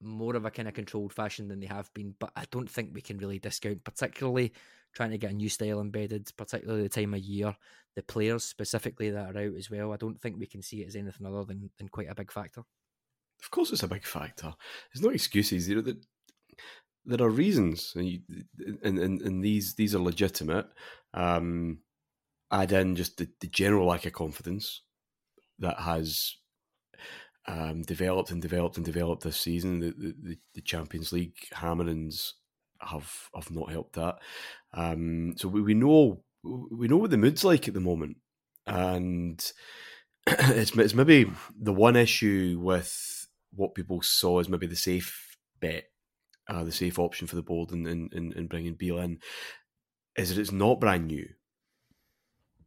[0.00, 2.14] more of a kind of controlled fashion than they have been.
[2.18, 4.52] But I don't think we can really discount, particularly
[4.94, 7.54] trying to get a new style embedded, particularly the time of year,
[7.94, 9.92] the players specifically that are out as well.
[9.92, 12.32] I don't think we can see it as anything other than, than quite a big
[12.32, 12.62] factor.
[13.42, 14.54] Of course, it's a big factor.
[14.92, 15.68] There's no excuses.
[15.68, 16.04] You know that
[17.04, 18.20] there are reasons, and, you,
[18.82, 20.66] and, and and these these are legitimate.
[21.14, 21.78] Um,
[22.50, 24.82] add in just the, the general lack of confidence
[25.58, 26.36] that has
[27.46, 29.80] um, developed and developed and developed this season.
[29.80, 32.34] The, the, the- Champions League hammerings
[32.80, 34.16] have have not helped that.
[34.74, 38.16] Um, so we, we know we know what the mood's like at the moment,
[38.66, 39.40] and
[40.26, 43.15] it's it's maybe the one issue with
[43.56, 45.84] what people saw as maybe the safe bet,
[46.48, 49.18] uh, the safe option for the board in in, in, in bringing Beale in,
[50.16, 51.28] is that it's not brand new.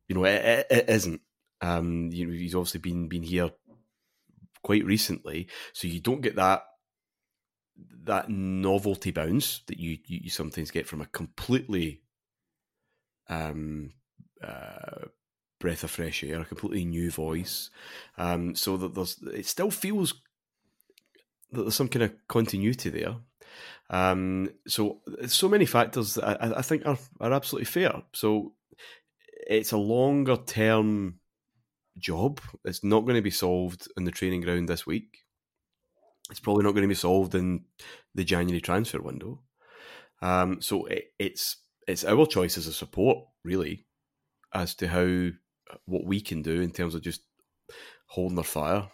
[0.07, 1.21] You know, it, it, it isn't.
[1.61, 3.51] Um, you know, he's obviously been been here
[4.63, 6.63] quite recently, so you don't get that
[8.03, 12.01] that novelty bounce that you you, you sometimes get from a completely
[13.29, 13.91] um
[14.43, 15.05] uh
[15.59, 17.69] breath of fresh air, a completely new voice.
[18.17, 20.13] Um, so that there's it still feels
[21.51, 23.15] that there's some kind of continuity there.
[23.89, 28.03] Um, so so many factors that I, I think are, are absolutely fair.
[28.13, 28.53] So
[29.47, 31.19] it's a longer term
[31.97, 32.39] job.
[32.63, 35.19] It's not going to be solved in the training ground this week.
[36.29, 37.65] It's probably not going to be solved in
[38.13, 39.41] the January transfer window.
[40.21, 41.57] Um, so it, it's
[41.87, 43.87] it's our choice as a support, really,
[44.53, 45.29] as to how
[45.85, 47.21] what we can do in terms of just
[48.05, 48.87] holding our fire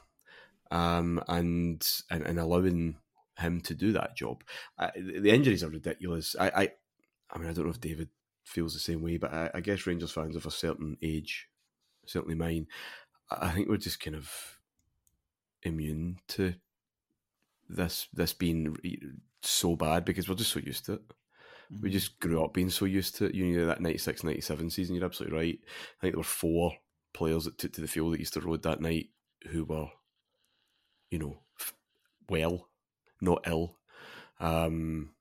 [0.76, 2.98] um, and, and and allowing
[3.38, 4.44] him to do that job.
[4.78, 6.36] I, the injuries are ridiculous.
[6.40, 6.70] I, I
[7.32, 8.10] I mean I don't know if David
[8.44, 11.48] feels the same way, but I, I guess Rangers fans of a certain age,
[12.06, 12.68] certainly mine,
[13.32, 14.60] I think we're just kind of
[15.64, 16.54] immune to
[17.70, 18.76] this this being
[19.42, 21.02] so bad because we're just so used to it.
[21.82, 23.34] We just grew up being so used to it.
[23.34, 25.60] You know that 96 97 season, you're absolutely right.
[25.64, 26.74] I think there were four
[27.14, 29.10] players that took to the field at Easter Road that night
[29.48, 29.88] who were,
[31.15, 31.38] you know,
[32.30, 32.67] well,
[33.21, 33.78] not ill.
[34.41, 35.12] Um,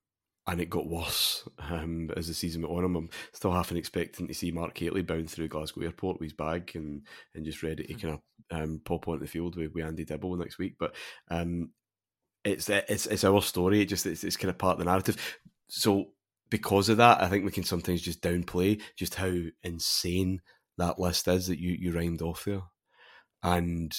[0.44, 2.96] and it got worse um, as the season went on.
[2.96, 6.72] I'm still half expecting to see Mark Hateley bound through Glasgow Airport with his bag
[6.74, 7.02] and,
[7.32, 10.34] and just ready to kind of um, pop onto the field with, with Andy Dibble
[10.34, 10.74] next week.
[10.80, 10.96] But
[11.30, 11.70] um,
[12.42, 13.80] it's it's it's our story.
[13.80, 15.38] It just it's, it's kind of part of the narrative.
[15.68, 16.08] So
[16.50, 20.42] because of that, I think we can sometimes just downplay just how insane
[20.76, 22.62] that list is that you you rhymed off there,
[23.44, 23.96] and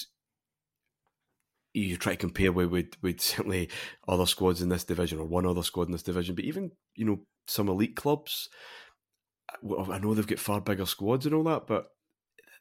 [1.84, 3.68] you try to compare with, with with certainly
[4.08, 7.04] other squads in this division or one other squad in this division, but even you
[7.04, 8.48] know some elite clubs.
[9.62, 11.86] I know they've got far bigger squads and all that, but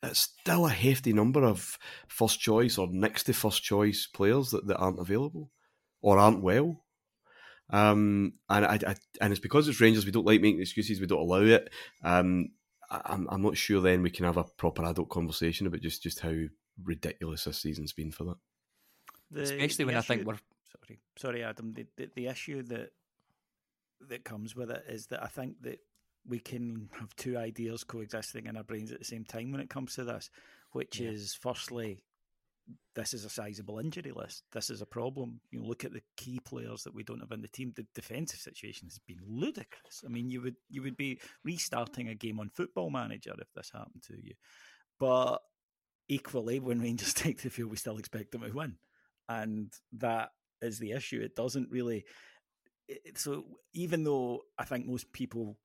[0.03, 4.67] it's still a hefty number of first choice or next to first choice players that,
[4.67, 5.49] that aren't available
[6.01, 6.83] or aren't well.
[7.71, 10.05] Um, and I, I and it's because it's Rangers.
[10.05, 11.01] We don't like making excuses.
[11.01, 11.69] We don't allow it.
[12.03, 12.49] Um,
[12.89, 13.81] I, I'm I'm not sure.
[13.81, 16.35] Then we can have a proper adult conversation about just just how
[16.83, 18.37] ridiculous this season's been for that.
[19.35, 20.37] The- Especially the when I think we're
[20.87, 21.73] sorry, sorry, Adam.
[21.73, 22.91] The, the the issue that
[24.09, 25.79] that comes with it is that I think that
[26.27, 29.69] we can have two ideas coexisting in our brains at the same time when it
[29.69, 30.29] comes to this,
[30.71, 31.09] which Yeah.
[31.09, 32.03] is firstly,
[32.95, 34.43] this is a sizable injury list.
[34.51, 35.39] This is a problem.
[35.51, 37.73] You look at the key players that we don't have in the team.
[37.75, 40.03] The defensive situation has been ludicrous.
[40.03, 43.69] I mean, you would you would be restarting a game on Football Manager if this
[43.71, 44.33] happened to you.
[44.99, 45.37] But
[46.07, 48.77] equally, when Rangers take the field, we still expect them to win,
[49.29, 50.29] and that
[50.61, 51.21] is the issue.
[51.21, 52.05] It doesn't really.
[52.87, 55.57] It, so even though I think most people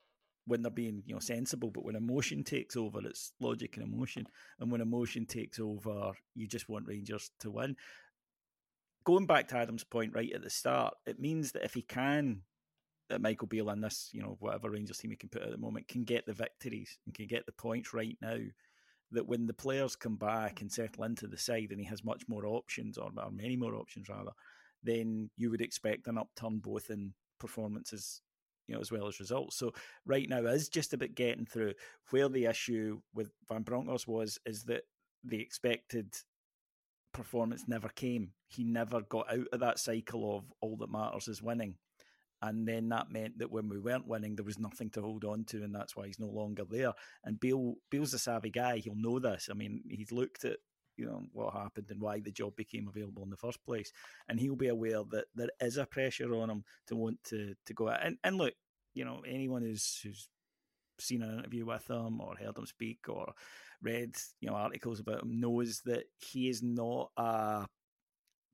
[0.51, 1.70] when they're being you know sensible.
[1.70, 4.27] But when emotion takes over, it's logic and emotion.
[4.59, 7.77] And when emotion takes over, you just want Rangers to win.
[9.05, 12.42] Going back to Adam's point right at the start, it means that if he can,
[13.09, 15.57] that Michael Beale and this, you know, whatever Rangers team he can put at the
[15.57, 18.37] moment can get the victories and can get the points right now.
[19.12, 22.23] That when the players come back and settle into the side and he has much
[22.29, 24.31] more options or, or many more options rather,
[24.83, 28.23] then you would expect an upturn both in performances
[28.70, 29.57] you know, as well as results.
[29.57, 29.73] So
[30.07, 31.75] right now is just about getting through.
[32.11, 34.83] Where the issue with Van Bronckhorst was is that
[35.25, 36.14] the expected
[37.12, 38.31] performance never came.
[38.46, 41.75] He never got out of that cycle of all that matters is winning.
[42.42, 45.44] And then that meant that when we weren't winning, there was nothing to hold on
[45.44, 46.92] to, and that's why he's no longer there.
[47.24, 49.48] And Beale, Beale's a savvy guy; he'll know this.
[49.50, 50.57] I mean, he's looked at
[50.96, 53.92] you know what happened and why the job became available in the first place,
[54.29, 57.74] and he'll be aware that there is a pressure on him to want to to
[57.74, 58.05] go out.
[58.05, 58.55] And and look,
[58.94, 60.29] you know, anyone who's who's
[60.98, 63.33] seen an interview with him or heard him speak or
[63.83, 67.66] read you know articles about him knows that he is not a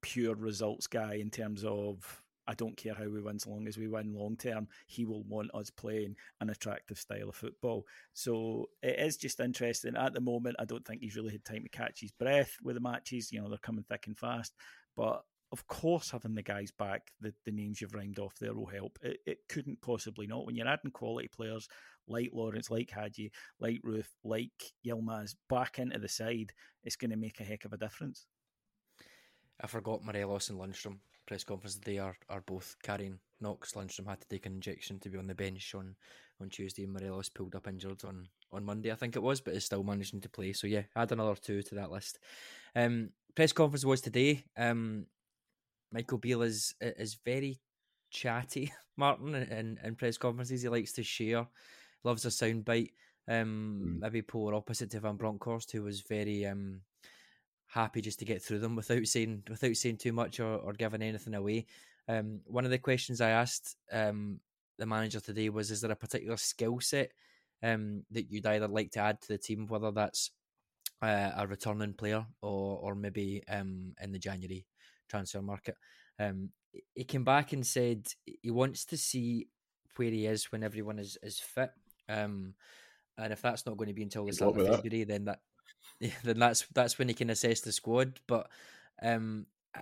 [0.01, 3.77] pure results guy in terms of I don't care how we win so long as
[3.77, 4.69] we win long term.
[4.87, 7.87] He will want us playing an attractive style of football.
[8.13, 9.97] So it is just interesting.
[9.97, 12.77] At the moment, I don't think he's really had time to catch his breath with
[12.77, 13.33] the matches.
[13.33, 14.55] You know, they're coming thick and fast.
[14.97, 18.67] But of course, having the guys back, the, the names you've rhymed off there will
[18.67, 18.99] help.
[19.03, 20.47] It, it couldn't possibly not.
[20.47, 21.69] When you're adding quality players
[22.09, 26.53] like Lawrence, like Hagi, like Roofe, like Yilmaz back into the side,
[26.85, 28.27] it's going to make a heck of a difference.
[29.61, 33.73] I forgot Morelos and Lundstram press conference today are, are both carrying knocks.
[33.73, 35.95] Lundstram had to take an injection to be on the bench on,
[36.41, 39.55] on Tuesday, and Morelos pulled up injured on, on Monday, I think it was, but
[39.55, 40.53] is still managing to play.
[40.53, 42.19] So yeah, add another two to that list.
[42.75, 44.45] Um, press conference was today.
[44.57, 45.07] Um,
[45.93, 47.61] Michael Beale is is very
[48.11, 50.63] chatty, Martin, in, in press conferences.
[50.63, 51.47] He likes to share,
[52.05, 52.91] loves a soundbite.
[53.29, 54.01] Um, mm.
[54.01, 56.83] maybe polar opposite to Van Bronckhorst, who was very um
[57.77, 61.03] happy just to get through them without saying without saying too much or, or giving
[61.03, 61.67] anything away.
[62.09, 64.41] Um, one of the questions I asked um,
[64.79, 67.11] the manager today was: Is there a particular skill set
[67.63, 70.31] um, that you'd either like to add to the team, whether that's
[71.03, 74.67] uh, a returning player or or maybe um, in the January
[75.09, 75.77] transfer market?
[76.19, 76.51] Um,
[76.95, 79.49] he came back and said he wants to see
[79.97, 81.71] where he is when everyone is is fit.
[82.09, 82.55] Um,
[83.19, 85.09] and if that's not going to be until the start of February, that.
[85.09, 85.41] then that
[86.25, 88.21] then that's that's when he can assess the squad.
[88.27, 88.49] But
[89.03, 89.81] um, I,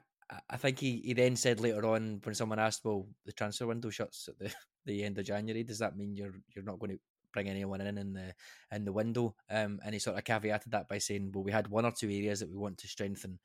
[0.51, 3.91] I, think he, he then said later on when someone asked, "Well, the transfer window
[3.91, 4.53] shuts at the,
[4.87, 5.63] the end of January.
[5.63, 6.99] Does that mean you're you're not going to
[7.33, 8.35] bring anyone in in the
[8.73, 11.69] in the window?" Um, and he sort of caveated that by saying, "Well, we had
[11.69, 13.39] one or two areas that we want to strengthen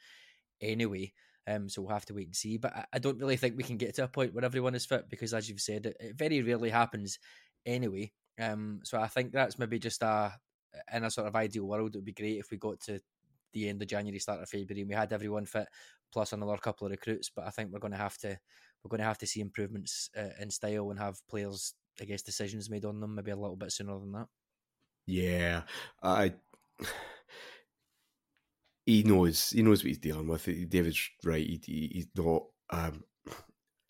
[0.62, 1.14] anyway."
[1.48, 2.58] Um, so we'll have to wait and see.
[2.58, 4.86] But I, I don't really think we can get to a point where everyone is
[4.86, 7.18] fit because, as you've said, it, it very rarely happens
[7.66, 8.12] anyway.
[8.40, 10.34] Um, so I think that's maybe just a
[10.94, 13.00] in a sort of ideal world, it would be great if we got to
[13.54, 15.68] the end of January, start of February, and we had everyone fit
[16.12, 17.30] plus another couple of recruits.
[17.30, 18.38] But I think we're going to have to
[18.84, 22.22] we're going to have to see improvements uh, in style and have players, I guess,
[22.22, 24.28] decisions made on them maybe a little bit sooner than that.
[25.06, 25.64] Yeah,
[26.02, 26.34] I.
[28.86, 29.52] He knows.
[29.52, 30.46] He knows what he's dealing with.
[30.70, 31.46] David's right.
[31.46, 33.04] He, he's not um,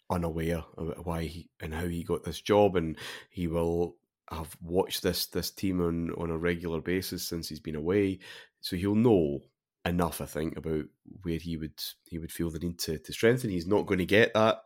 [0.10, 2.98] unaware of why he and how he got this job, and
[3.30, 3.96] he will
[4.32, 8.20] have watched this this team on on a regular basis since he's been away,
[8.62, 9.42] so he'll know
[9.86, 10.86] enough, I think, about
[11.24, 13.50] where he would he would feel the need to, to strengthen.
[13.50, 14.62] He's not going to get that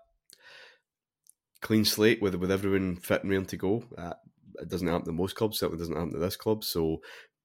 [1.62, 3.84] clean slate with with everyone fit and ready to go.
[3.98, 4.14] Uh,
[4.60, 5.60] it doesn't happen to most clubs.
[5.60, 6.64] Certainly doesn't happen to this club.
[6.64, 7.02] So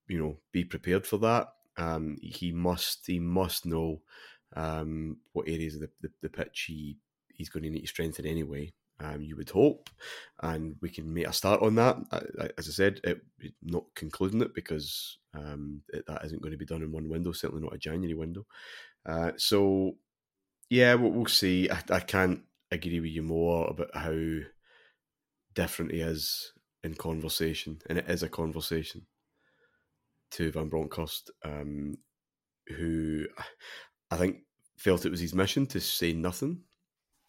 [0.08, 1.48] you know, be prepared for that.
[1.76, 4.00] Um, he must he must know
[4.56, 6.96] um, what areas of the, the, the pitch he
[7.28, 9.90] he's going to need to strengthen anyway um, you would hope,
[10.42, 11.96] and we can make a start on that.
[12.58, 13.20] As I said, it,
[13.62, 17.32] not concluding it because um, it, that isn't going to be done in one window,
[17.32, 18.44] certainly not a January window.
[19.06, 19.92] Uh, so,
[20.68, 21.70] yeah, we'll, we'll see.
[21.70, 24.16] I, I, can't agree with you more about how
[25.54, 29.06] different he is in conversation, and it is a conversation
[30.32, 31.94] to Van Bronckhorst, um,
[32.76, 33.26] who
[34.10, 34.38] I think
[34.76, 36.62] felt it was his mission to say nothing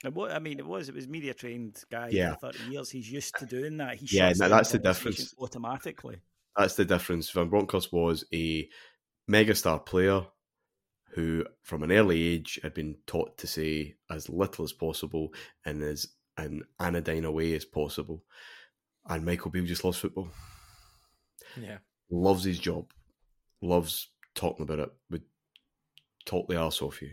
[0.03, 2.35] what I mean, it was it was media trained guy yeah.
[2.35, 2.89] for thirty years.
[2.89, 3.95] He's used to doing that.
[3.95, 5.33] He yeah, that's the difference.
[5.37, 6.17] Automatically,
[6.55, 7.29] that's the difference.
[7.31, 8.69] Van Bronckhorst was a
[9.29, 10.25] megastar player
[11.11, 15.33] who, from an early age, had been taught to say as little as possible
[15.65, 18.23] in as an anodyne a way as possible.
[19.07, 20.29] And Michael Beale just loves football.
[21.59, 21.79] Yeah,
[22.09, 22.91] loves his job,
[23.61, 24.89] loves talking about it.
[25.09, 25.23] Would
[26.25, 27.11] talk the arse off you,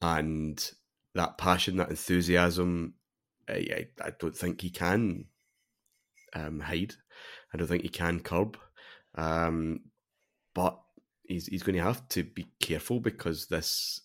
[0.00, 0.70] and
[1.14, 2.94] that passion, that enthusiasm,
[3.48, 5.26] I, I, I don't think he can
[6.34, 6.94] um, hide.
[7.52, 8.56] I don't think he can curb.
[9.14, 9.80] Um,
[10.54, 10.80] but
[11.24, 14.02] he's he's going to have to be careful because this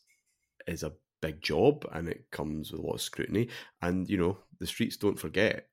[0.68, 3.50] is a big job and it comes with a lot of scrutiny.
[3.82, 5.68] And you know the streets don't forget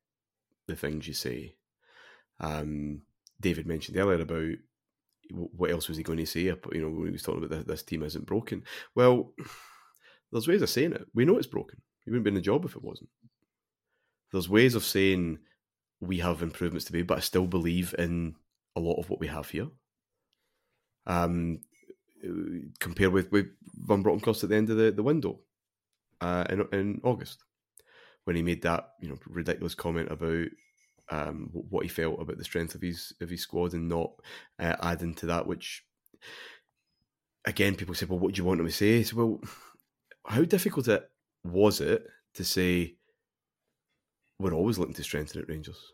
[0.67, 1.57] the things you say.
[2.41, 3.03] Um,
[3.41, 4.57] David mentioned earlier about
[5.31, 6.41] what else was he going to say?
[6.41, 8.65] You know, when he was talking about this, this team isn't broken.
[8.95, 9.33] Well,
[10.33, 11.07] there's ways of saying it.
[11.15, 11.81] We know it's broken.
[12.05, 13.11] You wouldn't be in the job if it wasn't.
[14.33, 15.39] There's ways of saying
[16.01, 18.35] we have improvements to be, but I still believe in
[18.75, 19.69] a lot of what we have here.
[21.07, 21.61] Um,
[22.81, 25.41] compare with, with Van Bronckhorst at the end of the, the window
[26.21, 27.45] uh, in, in August
[28.25, 30.47] when he made that you know ridiculous comment about
[31.11, 34.13] um, what he felt about the strength of his of his squad and not
[34.59, 35.47] uh, adding to that.
[35.47, 35.85] Which
[37.45, 39.41] again, people say, "Well, what do you want him to say?" Well,
[40.27, 41.09] how difficult it
[41.45, 42.95] was it to say
[44.39, 45.93] we're always looking to strengthen at Rangers?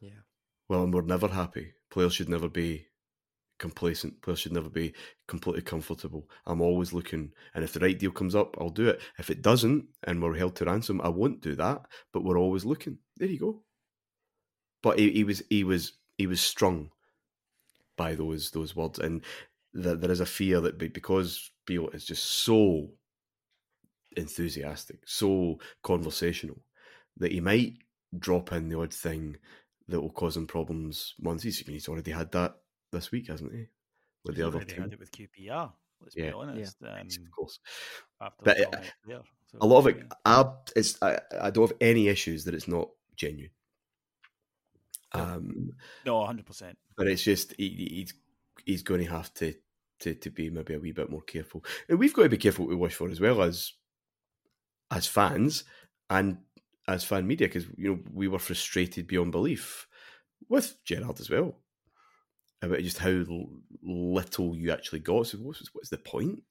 [0.00, 0.22] Yeah.
[0.68, 1.72] Well, and we're never happy.
[1.90, 2.86] Players should never be
[3.58, 4.20] complacent.
[4.22, 4.94] Players should never be
[5.28, 6.28] completely comfortable.
[6.46, 9.00] I'm always looking, and if the right deal comes up, I'll do it.
[9.18, 11.82] If it doesn't, and we're held to ransom, I won't do that.
[12.12, 12.98] But we're always looking.
[13.16, 13.62] There you go.
[14.82, 16.90] But he, he was he was he was strung
[17.96, 19.22] by those those words, and
[19.72, 22.90] there, there is a fear that because Beale is just so
[24.16, 26.58] enthusiastic, so conversational,
[27.18, 27.74] that he might
[28.18, 29.36] drop in the odd thing
[29.88, 32.56] that will cause him problems once he's, he's already had that
[32.92, 33.66] this week, hasn't he?
[34.24, 34.82] With the He's other already team.
[34.82, 35.72] had it with QPR.
[36.00, 36.28] Let's Yeah.
[36.28, 36.76] be honest.
[36.80, 37.58] Yeah, Um, of course.
[38.20, 40.04] after But the there, so, a lot of it, yeah.
[40.24, 43.50] I, it's I, I don't have any issues that it's not genuine.
[45.12, 45.70] Um,
[46.04, 46.76] No, hundred percent.
[46.96, 48.14] but it's just he, he's
[48.64, 49.54] he's going to have to,
[50.00, 52.64] to to be maybe a wee bit more careful, and we've got to be careful
[52.64, 53.72] what we wish for as well as
[54.94, 55.64] as fans
[56.08, 56.38] and
[56.86, 59.86] as fan media because you know we were frustrated beyond belief
[60.48, 61.56] with Gerrard as well
[62.62, 63.24] about just how
[63.82, 65.26] little you actually got.
[65.26, 66.42] So what's, what's the point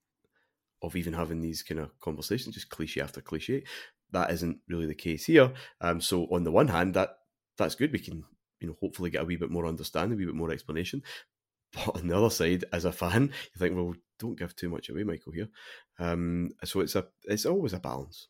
[0.82, 2.56] of even having these kind of conversations?
[2.56, 3.64] Just cliche after cliche.
[4.12, 5.52] That isn't really the case here.
[5.82, 7.18] Um, so on the one hand, that
[7.58, 7.92] that's good.
[7.92, 8.24] We can
[8.60, 11.02] you know hopefully get a wee bit more understanding, a wee bit more explanation.
[11.74, 14.90] But on the other side, as a fan, you think, well, don't give too much
[14.90, 15.32] away, Michael.
[15.32, 15.50] Here,
[15.98, 18.28] um, so it's a it's always a balance.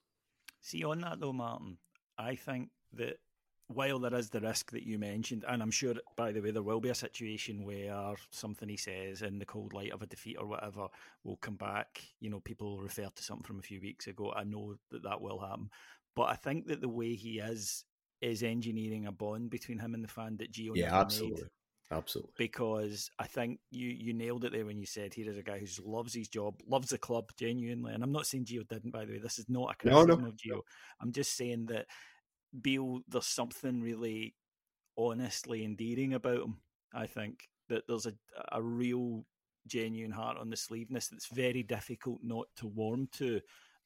[0.63, 1.77] See, on that though, Martin,
[2.17, 3.19] I think that
[3.67, 6.63] while there is the risk that you mentioned, and I'm sure, by the way, there
[6.63, 10.37] will be a situation where something he says in the cold light of a defeat
[10.39, 10.87] or whatever
[11.25, 12.01] will come back.
[12.21, 14.31] You know, people refer to something from a few weeks ago.
[14.33, 15.69] I know that that will happen.
[16.15, 17.83] But I think that the way he is,
[18.21, 21.39] is engineering a bond between him and the fan that Gio Yeah, never made
[21.97, 25.43] absolutely, because I think you you nailed it there when you said here is a
[25.43, 27.93] guy who loves his job, loves the club genuinely.
[27.93, 29.19] And I'm not saying Gio didn't, by the way.
[29.19, 30.61] This is not a No, no, criticism of Gio.
[31.01, 31.87] I'm just saying that
[32.61, 34.35] Beale, there's something really
[34.97, 36.57] honestly endearing about him.
[36.93, 38.13] I think that there's a
[38.51, 39.25] a real
[39.67, 43.39] genuine heart on the sleeveness that's very difficult not to warm to.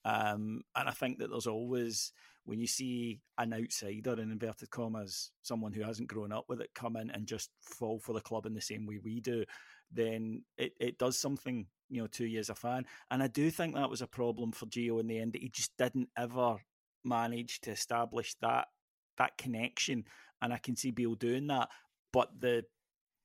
[0.06, 2.12] Um, and I think that there's always
[2.48, 6.70] when you see an outsider in inverted commas, someone who hasn't grown up with it
[6.74, 9.44] come in and just fall for the club in the same way we do,
[9.92, 12.86] then it, it does something, you know, to you as a fan.
[13.12, 15.50] And I do think that was a problem for Gio in the end that he
[15.50, 16.56] just didn't ever
[17.04, 18.68] manage to establish that
[19.18, 20.06] that connection.
[20.42, 21.68] And I can see Beale doing that.
[22.14, 22.64] But the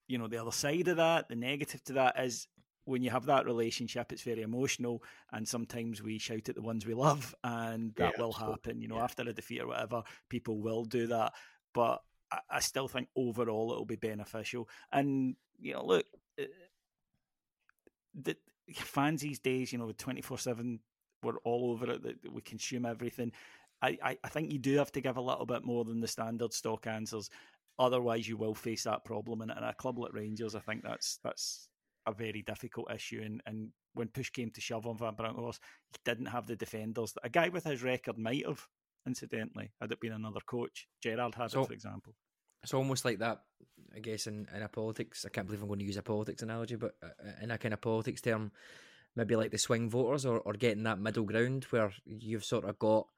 [0.09, 2.49] you know, the other side of that, the negative to that is
[2.85, 5.03] when you have that relationship, it's very emotional,
[5.33, 8.81] and sometimes we shout at the ones we love, and that Yeah, will happen.
[8.81, 11.33] You know, after a defeat or whatever, people will do that.
[11.75, 14.69] But I, I still think overall it'll be beneficial.
[14.91, 16.07] And you know, look,
[16.41, 16.45] uh,
[18.15, 18.37] the
[18.75, 20.81] fans these days, you know, with twenty four seven,
[21.23, 22.03] we're all over it.
[22.03, 23.33] That we consume everything.
[23.81, 26.09] I, I, I think you do have to give a little bit more than the
[26.09, 27.31] standard stock answers.
[27.79, 29.41] Otherwise, you will face that problem.
[29.41, 31.69] And at a club like Rangers, I think that's that's
[32.07, 33.21] a very difficult issue.
[33.25, 37.13] And, and when push came to shove on Van Bronckhorst, he didn't have the defenders.
[37.13, 38.67] That a guy with his record might have,
[39.07, 40.89] incidentally, had it been another coach.
[41.03, 42.15] Gerrard had So- it, for example.
[42.63, 43.43] It's almost like that,
[43.93, 45.25] I guess, in, in a politics.
[45.27, 47.09] I can't believe I'm going to use a politics analogy, but uh,
[47.43, 48.53] in a kind of politics term,
[49.17, 52.79] maybe like the swing voters or, or getting that middle ground where you've sort of
[52.79, 53.09] got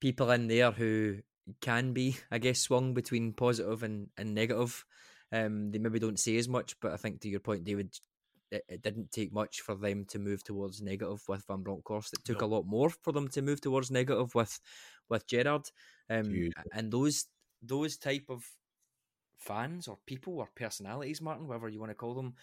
[0.00, 1.18] people in there who
[1.60, 4.86] can be, I guess, swung between positive and, and negative.
[5.34, 7.92] Um, they maybe don't say as much, but I think to your point, David,
[8.52, 12.12] it, it didn't take much for them to move towards negative with Van Bronckhorst.
[12.12, 14.60] It took a lot more for them to move towards negative with
[15.08, 15.68] with Gerrard.
[16.08, 16.52] Um, Huge.
[16.72, 17.26] and those
[17.62, 18.44] those type of
[19.38, 22.34] fans or people or personalities, Martin, whatever you want to call them,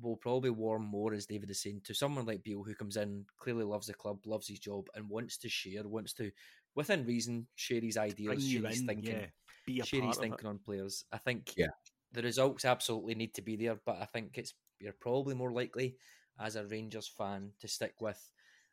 [0.00, 3.24] will probably warm more, as David is saying, to someone like Beale who comes in,
[3.38, 6.30] clearly loves the club, loves his job, and wants to share, wants to,
[6.74, 9.14] within reason, share his ideas, share his in, thinking.
[9.14, 9.26] yeah.
[9.66, 10.50] be a Sherry's part of thinking it.
[10.50, 11.04] on players.
[11.12, 11.68] I think Yeah.
[12.12, 15.96] The results absolutely need to be there, but I think it's you're probably more likely
[16.40, 18.20] as a Rangers fan to stick with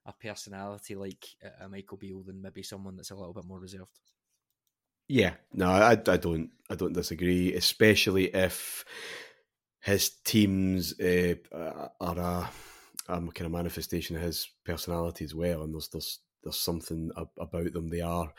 [0.06, 1.26] a personality like
[1.62, 4.00] a Michael Beale than maybe someone that's a little bit more reserved.
[5.08, 7.54] Yeah, no, I, I don't, I don't disagree.
[7.54, 8.86] Especially if
[9.82, 11.36] his teams uh,
[12.00, 12.50] are a,
[13.08, 17.74] a kind of manifestation of his personality as well, and there's there's there's something about
[17.74, 17.88] them.
[17.88, 18.34] They are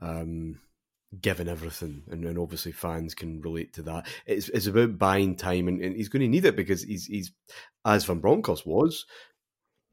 [0.00, 0.60] um,
[1.20, 4.06] giving everything, and, and, obviously fans can relate to that.
[4.26, 7.32] It's it's about buying time, and, and he's going to need it because he's he's
[7.84, 9.04] as Van Bronckhorst was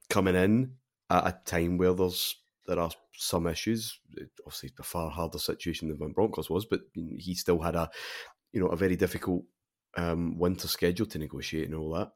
[0.10, 0.74] coming in
[1.10, 2.36] at a time where there's
[2.68, 4.00] there are some issues.
[4.46, 7.90] Obviously, a far harder situation than Van Bronckhorst was, but he still had a
[8.54, 9.44] you know a very difficult
[9.98, 12.12] um, winter schedule to negotiate and all that.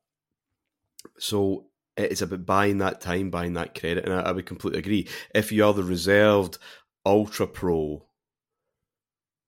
[1.20, 1.66] So
[1.97, 5.08] it's about buying that time, buying that credit, and I, I would completely agree.
[5.36, 6.58] If you are the reserved
[7.06, 8.06] ultra pro,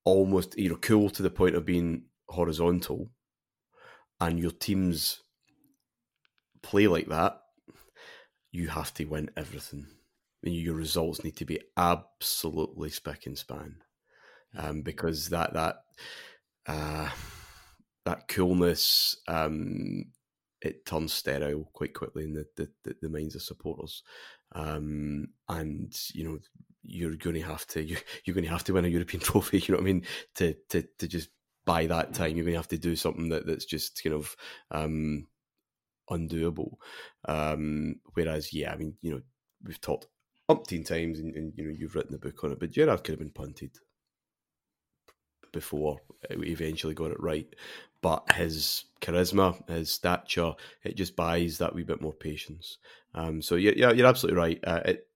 [0.05, 3.09] almost you know cool to the point of being horizontal,
[4.21, 5.21] and your teams
[6.61, 7.41] play like that,
[8.51, 9.87] you have to win everything.
[10.41, 13.77] Your results need to be absolutely spick and span,
[14.57, 15.77] um, because that that
[16.67, 17.09] uh,
[18.05, 20.05] that coolness um,
[20.61, 24.03] it turns sterile quite quickly in the, the, the, the minds of supporters.
[24.53, 26.37] Um, and you know
[26.87, 29.59] you're going to have to you, you're going to have to win a European trophy.
[29.59, 30.05] You know what I mean?
[30.35, 31.29] To to to just
[31.65, 34.35] buy that time, you're going to have to do something that, that's just kind of
[34.71, 35.27] um,
[36.09, 36.75] undoable.
[37.27, 39.21] Um, whereas, yeah, I mean, you know,
[39.63, 40.07] we've talked
[40.49, 43.13] umpteen times, and, and you know, you've written the book on it, but Gerrard could
[43.13, 43.71] have been punted
[45.51, 46.01] before
[46.37, 47.47] we eventually got it right.
[48.01, 52.77] But his charisma, his stature, it just buys that wee bit more patience.
[53.15, 54.59] Um, so yeah, yeah, you're absolutely right.
[54.63, 55.07] Uh, it,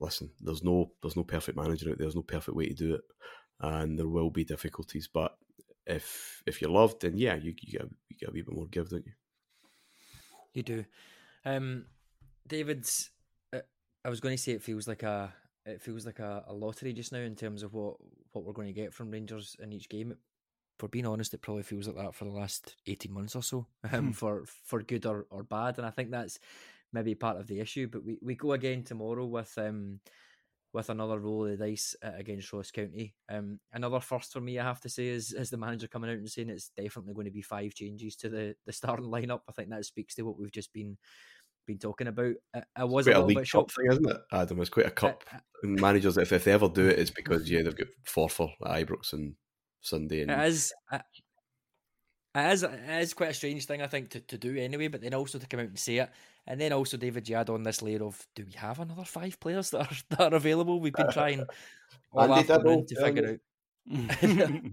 [0.00, 2.06] listen, there's no there's no perfect manager out there.
[2.06, 3.02] There's no perfect way to do it,
[3.60, 5.08] and there will be difficulties.
[5.12, 5.36] But
[5.86, 8.66] if if you're loved, then yeah, you you get you get a wee bit more
[8.66, 9.12] give, don't you?
[10.54, 10.84] You do.
[11.44, 11.86] Um,
[12.46, 13.10] David's.
[13.52, 13.60] Uh,
[14.04, 15.32] I was going to say it feels like a
[15.66, 17.96] it feels like a, a, lottery just now in terms of what
[18.32, 20.14] what we're going to get from Rangers in each game.
[20.78, 23.66] For being honest, it probably feels like that for the last eighteen months or so,
[23.92, 24.10] um, Hmm.
[24.12, 25.78] for for good or, or bad.
[25.78, 26.38] And I think that's
[26.92, 27.88] maybe part of the issue.
[27.88, 30.00] But we, we go again tomorrow with um
[30.72, 33.14] with another roll of the dice uh, against Ross County.
[33.28, 36.16] Um, another first for me, I have to say, is is the manager coming out
[36.18, 39.40] and saying it's definitely going to be five changes to the the starting lineup.
[39.48, 40.96] I think that speaks to what we've just been
[41.66, 42.34] been talking about.
[42.54, 43.74] I, I was Quite a a bit shocked.
[43.74, 44.60] thing, isn't it, Adam?
[44.60, 45.24] It's quite a cup.
[45.62, 48.50] And managers, if, if they ever do it, it's because yeah, they've got four for
[48.62, 49.34] Ibrox and
[49.80, 50.22] Sunday.
[50.22, 50.72] And It is.
[50.92, 51.02] It
[52.34, 52.62] it is.
[52.62, 54.88] It is quite a strange thing, I think, to, to do anyway.
[54.88, 56.10] But then also to come out and say it,
[56.46, 59.38] and then also David, you add on this layer of, do we have another five
[59.40, 60.80] players that are that are available?
[60.80, 61.44] We've been trying
[62.12, 64.62] all Andy afternoon to figure out.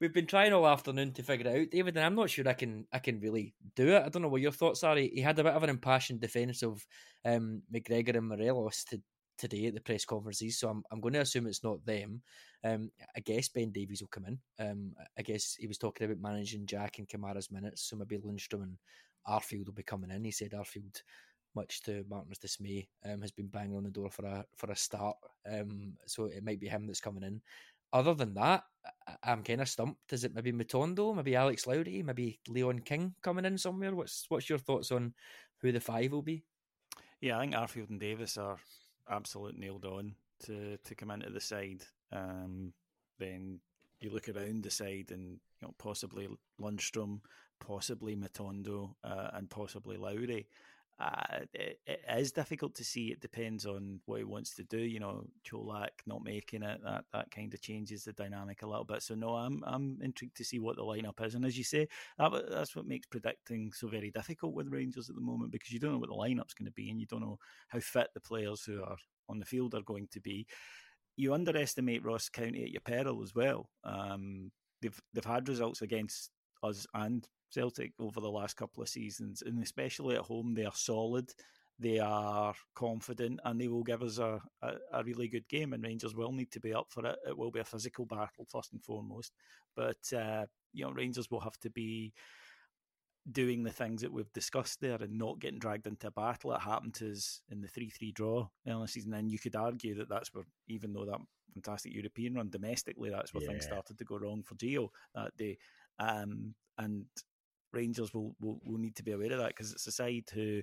[0.00, 2.52] We've been trying all afternoon to figure it out, David, and I'm not sure I
[2.52, 4.02] can I can really do it.
[4.04, 4.96] I don't know what your thoughts are.
[4.96, 6.84] He, he had a bit of an impassioned defence of
[7.24, 9.00] um, McGregor and Morelos to,
[9.38, 12.22] today at the press conferences, so I'm I'm going to assume it's not them.
[12.64, 14.38] Um, I guess Ben Davies will come in.
[14.58, 18.62] Um, I guess he was talking about managing Jack and Kamara's minutes, so maybe Lundstram
[18.62, 18.76] and
[19.26, 20.24] Arfield will be coming in.
[20.24, 21.02] He said Arfield,
[21.54, 24.76] much to Martin's dismay, um, has been banging on the door for a for a
[24.76, 25.16] start.
[25.50, 27.40] Um, so it might be him that's coming in.
[27.92, 28.64] Other than that,
[29.22, 30.12] I'm kind of stumped.
[30.12, 33.94] Is it maybe Matondo, maybe Alex Lowry, maybe Leon King coming in somewhere?
[33.94, 35.14] What's what's your thoughts on
[35.62, 36.44] who the five will be?
[37.20, 38.58] Yeah, I think Arfield and Davis are
[39.10, 40.14] absolute nailed on
[40.46, 41.84] to, to come into the side.
[42.12, 42.72] Um,
[43.18, 43.60] then
[44.00, 46.28] you look around the side and you know possibly
[46.60, 47.20] Lundstram,
[47.60, 50.46] possibly Matondo, uh, and possibly Lowry.
[51.00, 53.08] Uh, it, it is difficult to see.
[53.08, 54.78] It depends on what he wants to do.
[54.78, 58.84] You know, Colak not making it that that kind of changes the dynamic a little
[58.84, 59.02] bit.
[59.02, 61.36] So no, I'm I'm intrigued to see what the lineup is.
[61.36, 61.86] And as you say,
[62.18, 65.78] that, that's what makes predicting so very difficult with Rangers at the moment because you
[65.78, 67.38] don't know what the lineup's going to be, and you don't know
[67.68, 68.96] how fit the players who are
[69.28, 70.46] on the field are going to be.
[71.16, 73.70] You underestimate Ross County at your peril as well.
[73.84, 74.50] Um,
[74.82, 76.30] they've they've had results against
[76.64, 80.74] us and Celtic over the last couple of seasons, and especially at home, they are
[80.74, 81.30] solid.
[81.80, 85.72] They are confident, and they will give us a, a, a, really good game.
[85.72, 87.16] And Rangers will need to be up for it.
[87.28, 89.32] It will be a physical battle first and foremost,
[89.76, 92.12] but uh, you know Rangers will have to be
[93.30, 96.52] doing the things that we've discussed there and not getting dragged into a battle.
[96.52, 100.08] It happened to us in the three-three draw earlier season, and you could argue that
[100.08, 101.20] that's where, even though that
[101.54, 103.50] fantastic European run domestically, that's where yeah.
[103.50, 105.58] things started to go wrong for Gio that day.
[105.98, 107.06] Um, and
[107.72, 110.62] Rangers will, will, will need to be aware of that because it's a side who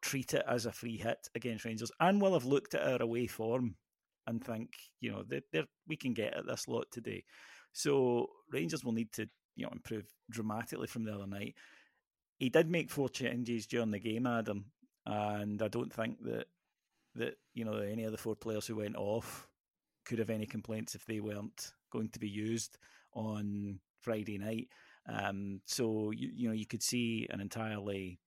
[0.00, 3.26] treat it as a free hit against Rangers and will have looked at our away
[3.26, 3.76] form
[4.26, 4.70] and think,
[5.00, 7.24] you know, they're, they're, we can get at this lot today.
[7.72, 9.28] So Rangers will need to
[9.58, 11.54] you know improve dramatically from the other night.
[12.38, 14.66] He did make four changes during the game, Adam,
[15.04, 16.46] and I don't think that
[17.16, 19.48] that you know any of the four players who went off
[20.06, 22.78] could have any complaints if they weren't going to be used
[23.12, 24.68] on Friday night.
[25.08, 28.20] Um, so you you know you could see an entirely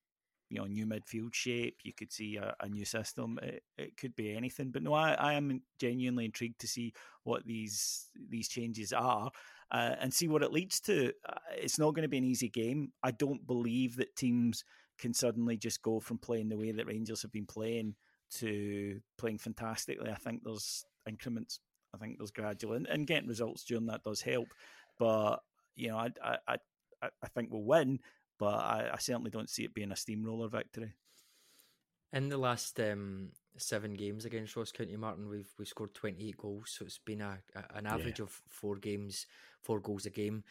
[0.49, 1.77] you know new midfield shape.
[1.83, 3.39] You could see a, a new system.
[3.41, 4.71] It, it, could be anything.
[4.71, 9.31] But no, I, I am genuinely intrigued to see what these these changes are
[9.71, 11.13] uh, and see what it leads to.
[11.27, 12.91] Uh, it's not going to be an easy game.
[13.01, 14.63] I don't believe that teams
[14.99, 17.95] can suddenly just go from playing the way that Rangers have been playing
[18.31, 20.11] to playing fantastically.
[20.11, 21.59] I think there's increments.
[21.93, 24.47] I think there's gradual and, and getting results during that does help.
[24.99, 25.37] But
[25.75, 26.57] you know, I I I,
[27.01, 27.99] I think we'll win,
[28.39, 30.93] but I, I, certainly don't see it being a steamroller victory.
[32.13, 36.37] In the last um, seven games against Ross County Martin, we've we scored twenty eight
[36.37, 38.25] goals, so it's been a, a an average yeah.
[38.25, 39.27] of four games,
[39.61, 40.43] four goals a game.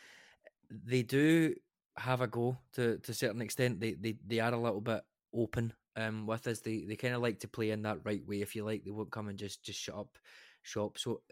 [0.70, 1.54] They do
[1.96, 3.80] have a go to to a certain extent.
[3.80, 5.02] They they they are a little bit
[5.34, 6.60] open um, with us.
[6.60, 8.40] They they kind of like to play in that right way.
[8.40, 10.18] If you like, they won't come and just just shut up
[10.62, 10.98] shop.
[10.98, 11.22] So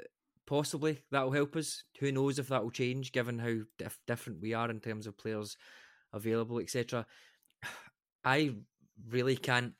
[0.48, 1.84] possibly that'll help us.
[2.00, 5.18] Who knows if that will change, given how dif- different we are in terms of
[5.18, 5.58] players
[6.14, 7.06] available, etc.
[8.24, 8.54] I
[9.10, 9.74] really can't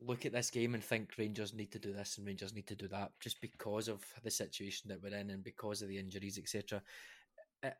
[0.00, 2.74] look at this game and think Rangers need to do this and Rangers need to
[2.74, 6.36] do that just because of the situation that we're in and because of the injuries,
[6.36, 6.82] etc.
[7.64, 7.72] I,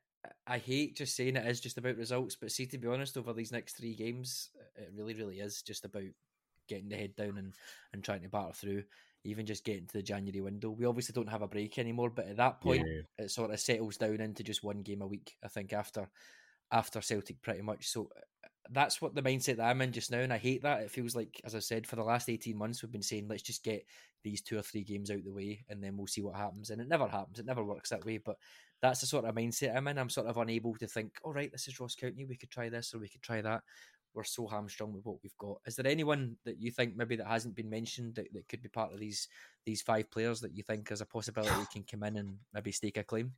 [0.46, 3.32] I hate just saying it is just about results, but see, to be honest, over
[3.32, 6.04] these next three games, it really, really is just about
[6.68, 7.54] getting the head down and,
[7.92, 8.84] and trying to battle through
[9.24, 10.70] even just getting to the January window.
[10.70, 13.24] We obviously don't have a break anymore, but at that point, yeah.
[13.24, 15.36] it sort of settles down into just one game a week.
[15.44, 16.08] I think after
[16.70, 17.88] after Celtic, pretty much.
[17.88, 20.82] So uh, that's what the mindset that I'm in just now, and I hate that.
[20.82, 23.42] It feels like, as I said, for the last eighteen months, we've been saying let's
[23.42, 23.84] just get
[24.22, 26.70] these two or three games out the way, and then we'll see what happens.
[26.70, 27.38] And it never happens.
[27.38, 28.18] It never works that way.
[28.18, 28.36] But
[28.82, 29.98] that's the sort of mindset I'm in.
[29.98, 32.24] I'm sort of unable to think, all right, this is Ross County.
[32.24, 33.62] We could try this or we could try that
[34.16, 35.58] we're so hamstrung with what we've got.
[35.66, 38.68] Is there anyone that you think maybe that hasn't been mentioned that, that could be
[38.68, 39.28] part of these
[39.66, 42.96] these five players that you think as a possibility can come in and maybe stake
[42.96, 43.32] a claim?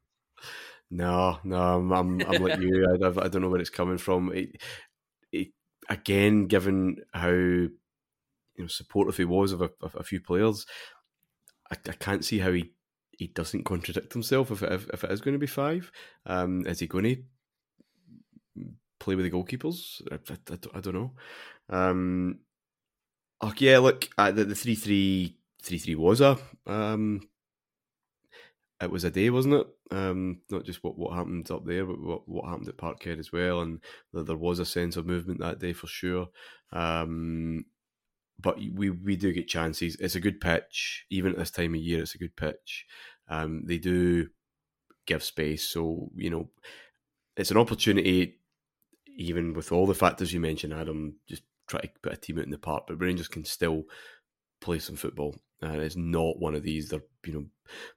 [0.91, 2.87] No, no, I'm I'm, I'm like you.
[3.03, 4.33] I, I don't know where it's coming from.
[4.33, 4.63] It,
[5.33, 5.49] it,
[5.91, 7.71] again, given how you
[8.57, 10.65] know supportive he was of a, of a few players,
[11.71, 12.71] I, I, can't see how he
[13.11, 15.91] he doesn't contradict himself if it, if, if it is going to be five.
[16.25, 17.17] Um, is he going to
[18.99, 20.03] play with the goalkeepers.
[20.11, 20.17] I,
[20.53, 21.13] I, I don't know.
[21.71, 22.41] Um,
[23.41, 26.39] oh, yeah, look, uh, the, the 3 3 3 3 was a.
[26.67, 27.29] Um,
[28.81, 29.67] it was a day, wasn't it?
[29.91, 33.33] Um, not just what, what happened up there, but what, what happened at Parkhead as
[33.33, 33.61] well.
[33.61, 33.81] And
[34.13, 36.29] there was a sense of movement that day for sure.
[36.73, 37.65] Um,
[38.41, 39.97] but we, we do get chances.
[39.97, 41.07] It's a good pitch.
[41.11, 42.87] Even at this time of year, it's a good pitch.
[43.29, 44.29] Um, they do
[45.07, 45.65] give space.
[45.65, 46.49] So, you know,
[47.37, 48.38] it's an opportunity
[49.19, 52.45] even with all the factors you mentioned, Adam, just try to put a team out
[52.45, 53.83] in the park, but Rangers can still
[54.61, 55.37] play some football.
[55.61, 57.47] And it's not one of these they're you know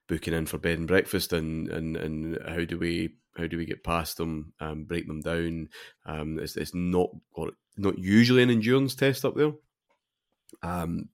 [0.07, 3.65] booking in for bed and breakfast and and, and how do we how do we
[3.65, 5.69] get past them, um, break them down?
[6.05, 9.53] Um, it's, it's not or not usually an endurance test up there.
[10.63, 11.09] Um,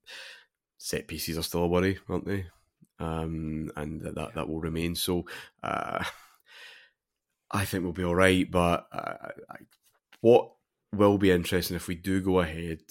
[0.77, 2.47] set pieces are still a worry, aren't they?
[2.99, 4.95] Um, and that that will remain.
[4.95, 5.25] So
[5.61, 6.03] uh,
[7.51, 8.49] I think we'll be all right.
[8.49, 9.57] But uh, I,
[10.21, 10.51] what
[10.93, 12.81] will be interesting if we do go ahead,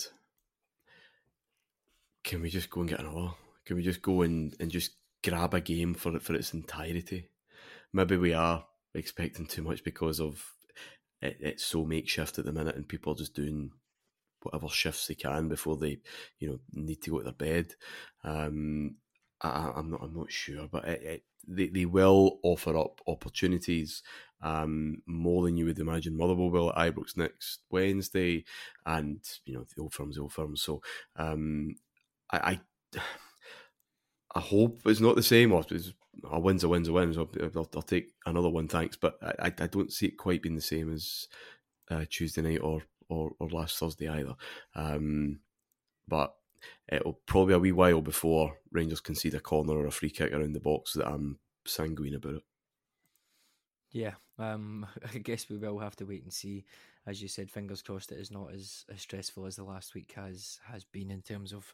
[2.25, 3.31] can we just go and get another?
[3.65, 4.93] Can we just go and, and just
[5.25, 7.31] grab a game for for its entirety?
[7.93, 8.65] Maybe we are
[8.95, 10.43] expecting too much because of
[11.23, 13.71] it, it's so makeshift at the minute and people are just doing
[14.43, 15.99] whatever shifts they can before they,
[16.39, 17.75] you know, need to go to their bed.
[18.25, 18.97] Um,
[19.41, 20.01] I, am not.
[20.03, 24.03] I'm not sure, but it, it, they they will offer up opportunities
[24.43, 26.17] um, more than you would imagine.
[26.17, 28.45] Motherwell will at Ibrox next Wednesday,
[28.85, 30.63] and you know the old firm's the old firms.
[30.63, 30.83] So
[31.17, 31.77] um,
[32.31, 32.61] I,
[32.95, 33.01] I,
[34.35, 35.53] I hope it's not the same.
[35.53, 35.65] Or
[36.31, 37.13] a win's a win's a win.
[37.15, 38.97] So I'll, I'll, take another one, thanks.
[38.97, 41.29] But I, I don't see it quite being the same as
[41.91, 44.35] uh, Tuesday night or, or, or last Thursday either.
[44.75, 45.41] Um,
[46.09, 46.35] but
[46.89, 50.53] it'll probably a wee while before Rangers concede a corner or a free kick around
[50.53, 52.43] the box that I'm sanguine about it.
[53.93, 56.65] Yeah, um, I guess we will have to wait and see.
[57.07, 60.13] As you said, fingers crossed it is not as, as stressful as the last week
[60.17, 61.73] has has been in terms of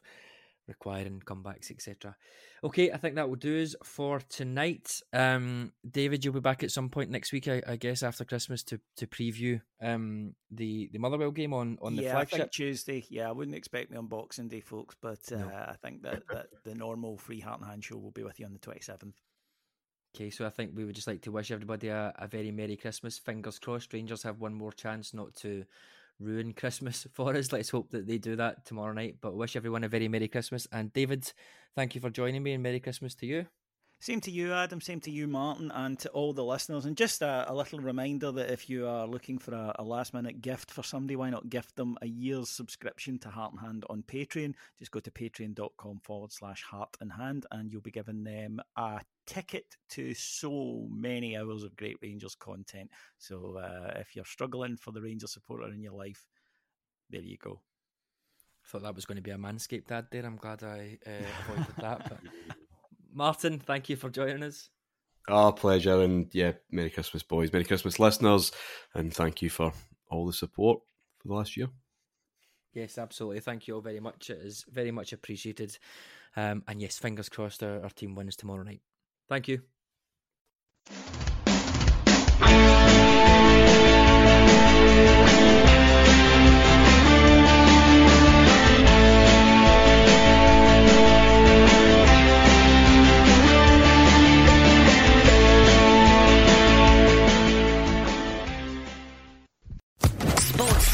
[0.67, 2.15] requiring comebacks, etc.
[2.63, 5.01] Okay, I think that will do us for tonight.
[5.11, 8.63] Um, David, you'll be back at some point next week, I, I guess, after Christmas
[8.63, 12.51] to to preview um, the the Motherwell game on on the yeah, flagship.
[12.51, 13.05] Tuesday.
[13.09, 15.47] Yeah, I wouldn't expect me on Boxing Day, folks, but uh, no.
[15.47, 18.45] I think that, that the normal free heart and hand show will be with you
[18.45, 19.19] on the twenty seventh.
[20.15, 22.77] Okay, so I think we would just like to wish everybody a, a very Merry
[22.77, 23.17] Christmas.
[23.17, 25.65] Fingers crossed, Rangers have one more chance not to
[26.19, 27.51] ruin Christmas for us.
[27.51, 29.17] Let's hope that they do that tomorrow night.
[29.21, 30.67] But wish everyone a very Merry Christmas.
[30.71, 31.31] And David,
[31.75, 33.45] thank you for joining me and Merry Christmas to you.
[34.03, 34.81] Same to you, Adam.
[34.81, 36.83] Same to you, Martin, and to all the listeners.
[36.83, 40.13] And just a, a little reminder that if you are looking for a, a, last
[40.13, 43.85] minute gift for somebody, why not gift them a year's subscription to Heart and Hand
[43.89, 44.55] on Patreon?
[44.77, 48.99] Just go to patreon.com forward slash heart and hand, and you'll be giving them a
[49.25, 52.91] ticket to so many hours of great Rangers content.
[53.19, 56.27] So uh, if you're struggling for the Rangers supporter in your life,
[57.09, 57.61] there you go.
[58.65, 60.25] I thought that was going to be a manscaped ad there.
[60.25, 61.11] I'm glad I uh,
[61.47, 62.09] avoided that.
[62.09, 62.55] But
[63.13, 64.69] Martin, thank you for joining us.
[65.29, 67.53] Our pleasure, and yeah, Merry Christmas, boys.
[67.53, 68.51] Merry Christmas, listeners,
[68.93, 69.71] and thank you for
[70.09, 70.81] all the support
[71.19, 71.69] for the last year.
[72.73, 73.39] Yes, absolutely.
[73.39, 74.29] Thank you all very much.
[74.29, 75.77] It is very much appreciated.
[76.35, 78.81] Um, and yes, fingers crossed our, our team wins tomorrow night.
[79.29, 79.61] Thank you.